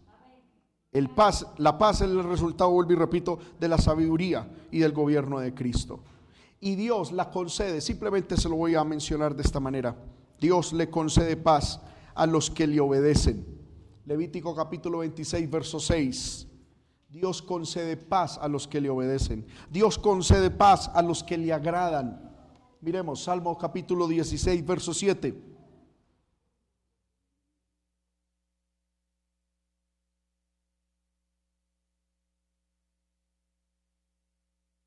[0.91, 4.91] El paz, la paz es el resultado, vuelvo y repito, de la sabiduría y del
[4.91, 6.03] gobierno de Cristo.
[6.59, 9.95] Y Dios la concede, simplemente se lo voy a mencionar de esta manera.
[10.39, 11.79] Dios le concede paz
[12.13, 13.60] a los que le obedecen.
[14.05, 16.47] Levítico capítulo 26, verso 6.
[17.09, 19.45] Dios concede paz a los que le obedecen.
[19.69, 22.31] Dios concede paz a los que le agradan.
[22.81, 25.51] Miremos, Salmo capítulo 16, verso 7.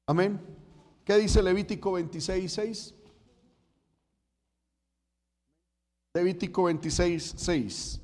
[0.06, 0.40] Amén.
[1.04, 2.94] ¿Qué dice Levítico 26, 6?
[6.14, 8.03] Levítico 26, 6.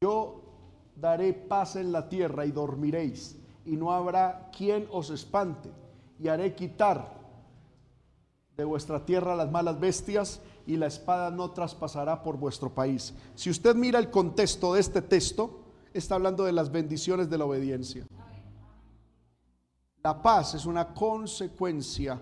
[0.00, 0.42] Yo
[0.94, 5.70] daré paz en la tierra y dormiréis, y no habrá quien os espante,
[6.20, 7.18] y haré quitar
[8.56, 13.14] de vuestra tierra las malas bestias, y la espada no traspasará por vuestro país.
[13.34, 17.46] Si usted mira el contexto de este texto, está hablando de las bendiciones de la
[17.46, 18.06] obediencia.
[20.04, 22.20] La paz es una consecuencia,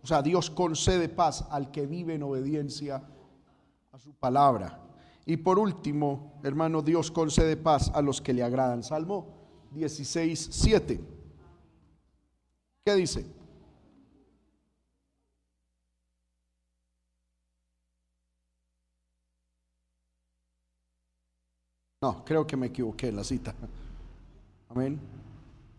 [0.00, 3.02] o sea, Dios concede paz al que vive en obediencia
[3.90, 4.85] a su palabra.
[5.28, 8.84] Y por último, hermano, Dios concede paz a los que le agradan.
[8.84, 9.26] Salmo
[9.72, 11.00] 16, 7.
[12.84, 13.26] ¿Qué dice?
[22.00, 23.52] No, creo que me equivoqué en la cita.
[24.68, 25.00] Amén.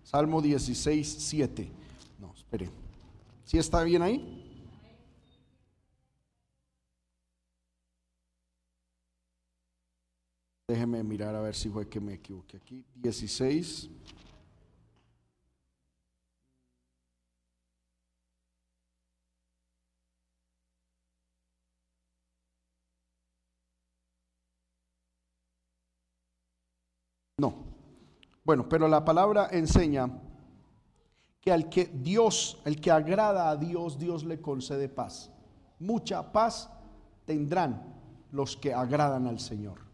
[0.03, 1.71] Salmo 16, 7.
[2.19, 2.69] No, espere.
[3.45, 4.46] ¿Sí está bien ahí?
[10.67, 12.83] Déjeme mirar a ver si fue que me equivoqué aquí.
[12.95, 13.89] 16.
[27.37, 27.53] No.
[28.43, 30.09] Bueno, pero la palabra enseña
[31.39, 35.31] que al que Dios, el que agrada a Dios, Dios le concede paz.
[35.79, 36.69] Mucha paz
[37.23, 37.95] tendrán
[38.33, 39.86] los que agradan al Señor.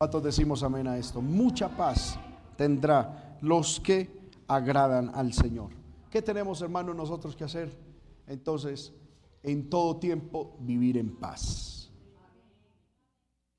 [0.00, 1.20] ¿Cuántos decimos amén a esto?
[1.20, 2.18] Mucha paz
[2.56, 5.72] tendrá los que agradan al Señor.
[6.10, 7.76] ¿Qué tenemos, hermanos, nosotros que hacer?
[8.26, 8.94] Entonces,
[9.42, 11.92] en todo tiempo vivir en paz.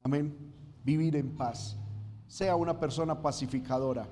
[0.02, 0.36] Amén
[0.84, 1.78] vivir en paz.
[2.26, 4.10] Sea una persona pacificadora.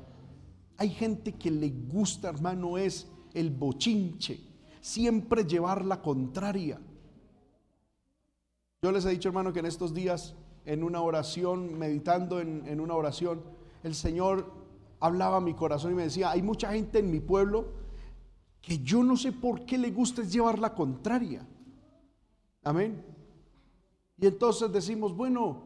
[0.78, 4.40] Hay gente que le gusta, hermano, es el bochinche,
[4.82, 6.80] siempre llevar la contraria.
[8.84, 10.36] Yo les he dicho, hermano, que en estos días,
[10.70, 13.42] en una oración, meditando en, en una oración,
[13.82, 14.54] el Señor
[15.00, 17.70] hablaba a mi corazón y me decía, hay mucha gente en mi pueblo
[18.62, 21.44] que yo no sé por qué le gusta llevar la contraria.
[22.64, 23.04] Amén.
[24.18, 25.64] Y entonces decimos, bueno,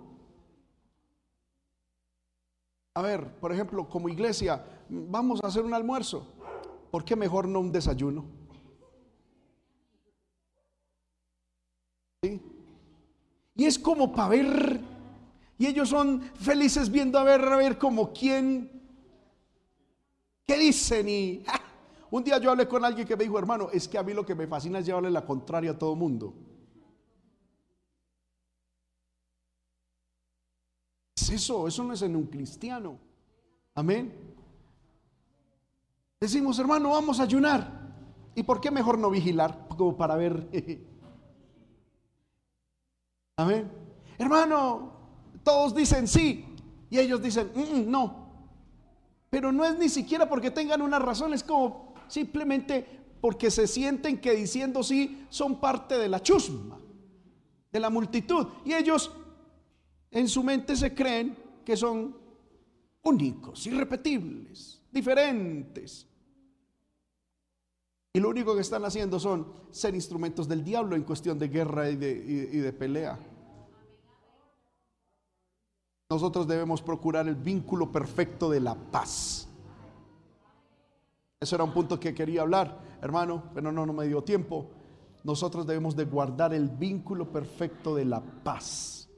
[2.93, 6.27] a ver, por ejemplo, como iglesia, vamos a hacer un almuerzo.
[6.91, 8.23] ¿Por qué mejor no un desayuno?
[12.21, 12.39] ¿Sí?
[13.55, 14.82] Y es como para ver,
[15.63, 18.69] y ellos son felices viendo a ver, a ver como quién,
[20.45, 21.07] qué dicen.
[21.07, 21.45] Y
[22.11, 24.25] un día yo hablé con alguien que me dijo, hermano, es que a mí lo
[24.25, 26.33] que me fascina es llevarle la contraria a todo mundo.
[31.31, 32.99] eso, eso no es en un cristiano.
[33.73, 34.13] Amén.
[36.19, 37.95] Decimos, hermano, vamos a ayunar.
[38.35, 39.65] ¿Y por qué mejor no vigilar?
[39.69, 40.45] Como para ver.
[43.37, 43.71] Amén.
[44.17, 44.92] Hermano,
[45.43, 46.45] todos dicen sí
[46.89, 48.23] y ellos dicen mm, mm, no.
[49.29, 52.85] Pero no es ni siquiera porque tengan una razón, es como simplemente
[53.19, 56.79] porque se sienten que diciendo sí son parte de la chusma,
[57.71, 58.47] de la multitud.
[58.63, 59.11] Y ellos
[60.11, 61.35] en su mente se creen
[61.65, 62.15] que son
[63.01, 66.07] únicos, irrepetibles, diferentes.
[68.13, 71.89] Y lo único que están haciendo son ser instrumentos del diablo en cuestión de guerra
[71.89, 73.17] y de, y de pelea.
[76.13, 79.47] Nosotros debemos procurar el vínculo perfecto de la paz.
[81.39, 84.69] Eso era un punto que quería hablar, hermano, pero no, no me dio tiempo.
[85.23, 89.09] Nosotros debemos de guardar el vínculo perfecto de la paz.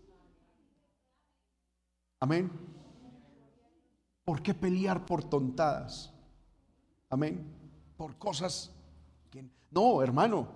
[2.21, 2.49] Amén.
[4.23, 6.13] ¿Por qué pelear por tontadas?
[7.09, 7.45] Amén.
[7.97, 8.71] Por cosas
[9.29, 9.43] que...
[9.69, 10.47] No, hermano.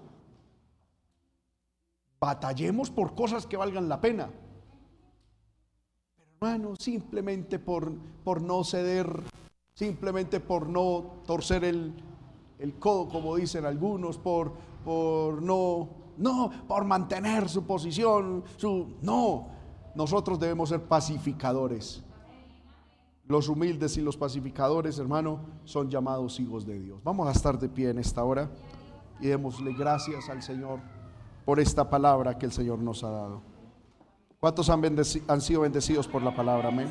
[2.17, 4.29] Batallemos por cosas que valgan la pena.
[6.41, 7.91] Hermano, simplemente por,
[8.23, 9.23] por no ceder,
[9.73, 11.93] simplemente por no torcer el,
[12.59, 14.53] el codo, como dicen algunos, por,
[14.85, 18.95] por no, no, por mantener su posición, su...
[19.01, 19.47] No,
[19.95, 22.05] nosotros debemos ser pacificadores.
[23.27, 27.01] Los humildes y los pacificadores, hermano, son llamados hijos de Dios.
[27.03, 28.49] Vamos a estar de pie en esta hora
[29.19, 30.79] y démosle gracias al Señor
[31.43, 33.58] por esta palabra que el Señor nos ha dado.
[34.39, 36.69] ¿Cuántos han, sido bendecidos por la palabra?
[36.69, 36.87] Amén.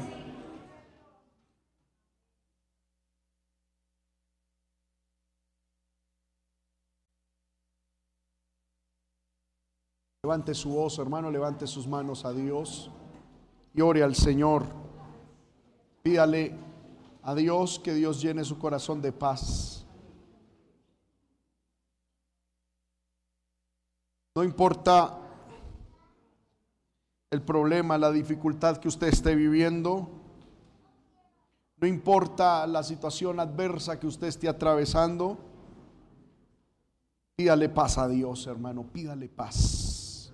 [10.22, 12.90] Levante su voz, hermano, levante sus manos a Dios
[13.72, 14.64] y ore al Señor.
[16.02, 16.54] Pídale
[17.22, 19.86] a Dios que Dios llene su corazón de paz.
[24.34, 25.27] No importa
[27.30, 30.08] el problema, la dificultad que usted esté viviendo.
[31.76, 35.38] No importa la situación adversa que usted esté atravesando.
[37.36, 38.84] Pídale paz a Dios, hermano.
[38.84, 40.32] Pídale paz.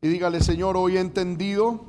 [0.00, 1.84] Y dígale, Señor, hoy he entendido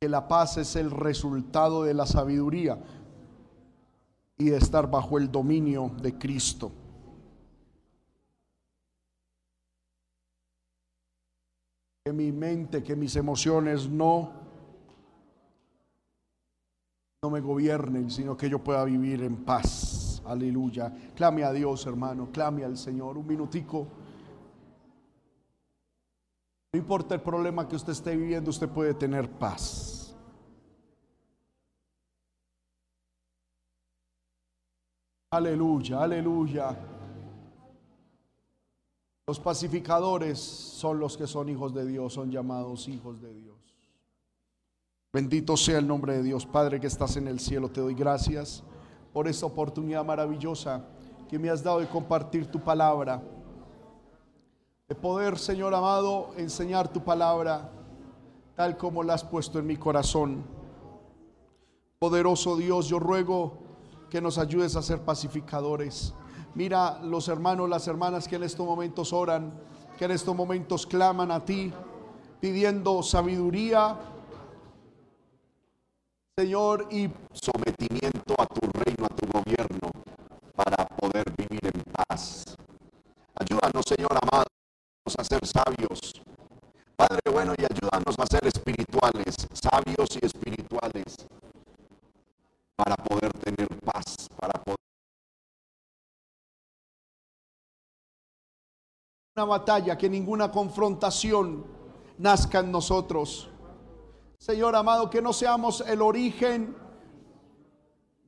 [0.00, 2.78] que la paz es el resultado de la sabiduría
[4.38, 6.72] y de estar bajo el dominio de Cristo.
[12.04, 14.42] Que mi mente, que mis emociones no
[17.24, 20.20] no me gobiernen, sino que yo pueda vivir en paz.
[20.26, 20.92] Aleluya.
[21.14, 23.16] Clame a Dios, hermano, clame al Señor.
[23.16, 23.86] Un minutico.
[26.72, 30.16] No importa el problema que usted esté viviendo, usted puede tener paz.
[35.30, 36.76] Aleluya, aleluya.
[39.26, 43.56] Los pacificadores son los que son hijos de Dios, son llamados hijos de Dios.
[45.12, 46.46] Bendito sea el nombre de Dios.
[46.46, 48.64] Padre que estás en el cielo, te doy gracias
[49.12, 50.84] por esta oportunidad maravillosa
[51.28, 53.22] que me has dado de compartir tu palabra
[54.92, 57.70] de poder, Señor amado, enseñar tu palabra
[58.54, 60.44] tal como la has puesto en mi corazón.
[61.98, 63.54] Poderoso Dios, yo ruego
[64.10, 66.12] que nos ayudes a ser pacificadores.
[66.54, 69.52] Mira los hermanos, las hermanas que en estos momentos oran,
[69.98, 71.72] que en estos momentos claman a ti,
[72.40, 73.96] pidiendo sabiduría,
[76.36, 79.90] Señor, y sometimiento a tu reino, a tu gobierno,
[80.54, 82.44] para poder vivir en paz.
[83.34, 84.44] Ayúdanos, Señor amado
[85.18, 86.22] a ser sabios.
[86.96, 91.16] Padre bueno, y ayúdanos a ser espirituales, sabios y espirituales,
[92.76, 94.81] para poder tener paz, para poder...
[99.34, 101.64] batalla, que ninguna confrontación
[102.18, 103.48] nazca en nosotros.
[104.38, 106.76] Señor amado, que no seamos el origen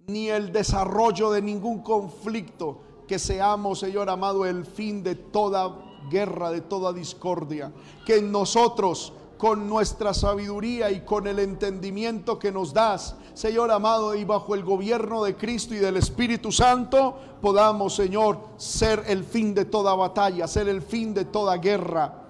[0.06, 5.76] ni el desarrollo de ningún conflicto, que seamos, Señor amado, el fin de toda
[6.10, 7.70] guerra, de toda discordia.
[8.06, 14.14] Que en nosotros, con nuestra sabiduría y con el entendimiento que nos das, Señor amado,
[14.14, 19.54] y bajo el gobierno de Cristo y del Espíritu Santo, podamos, Señor, ser el fin
[19.54, 22.22] de toda batalla, ser el fin de toda guerra,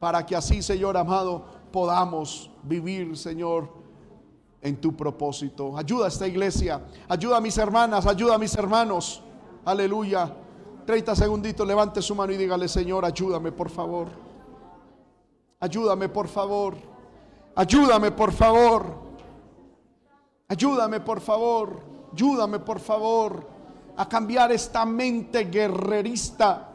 [0.00, 3.68] para que así, Señor amado, podamos vivir, Señor,
[4.60, 5.76] en tu propósito.
[5.78, 9.22] Ayuda a esta iglesia, ayuda a mis hermanas, ayuda a mis hermanos.
[9.64, 10.34] Aleluya.
[10.86, 14.25] 30 segunditos, levante su mano y dígale, Señor, ayúdame por favor.
[15.66, 16.76] Ayúdame por favor.
[17.56, 18.82] Ayúdame por favor.
[20.46, 21.82] Ayúdame por favor.
[22.12, 23.48] Ayúdame por favor
[23.96, 26.68] a cambiar esta mente guerrerista,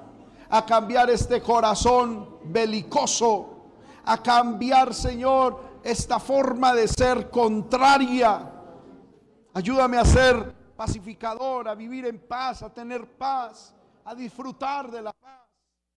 [0.49, 3.69] a cambiar este corazón belicoso,
[4.03, 8.51] a cambiar, Señor, esta forma de ser contraria.
[9.53, 13.73] Ayúdame a ser pacificador, a vivir en paz, a tener paz
[14.03, 15.40] a disfrutar de la paz.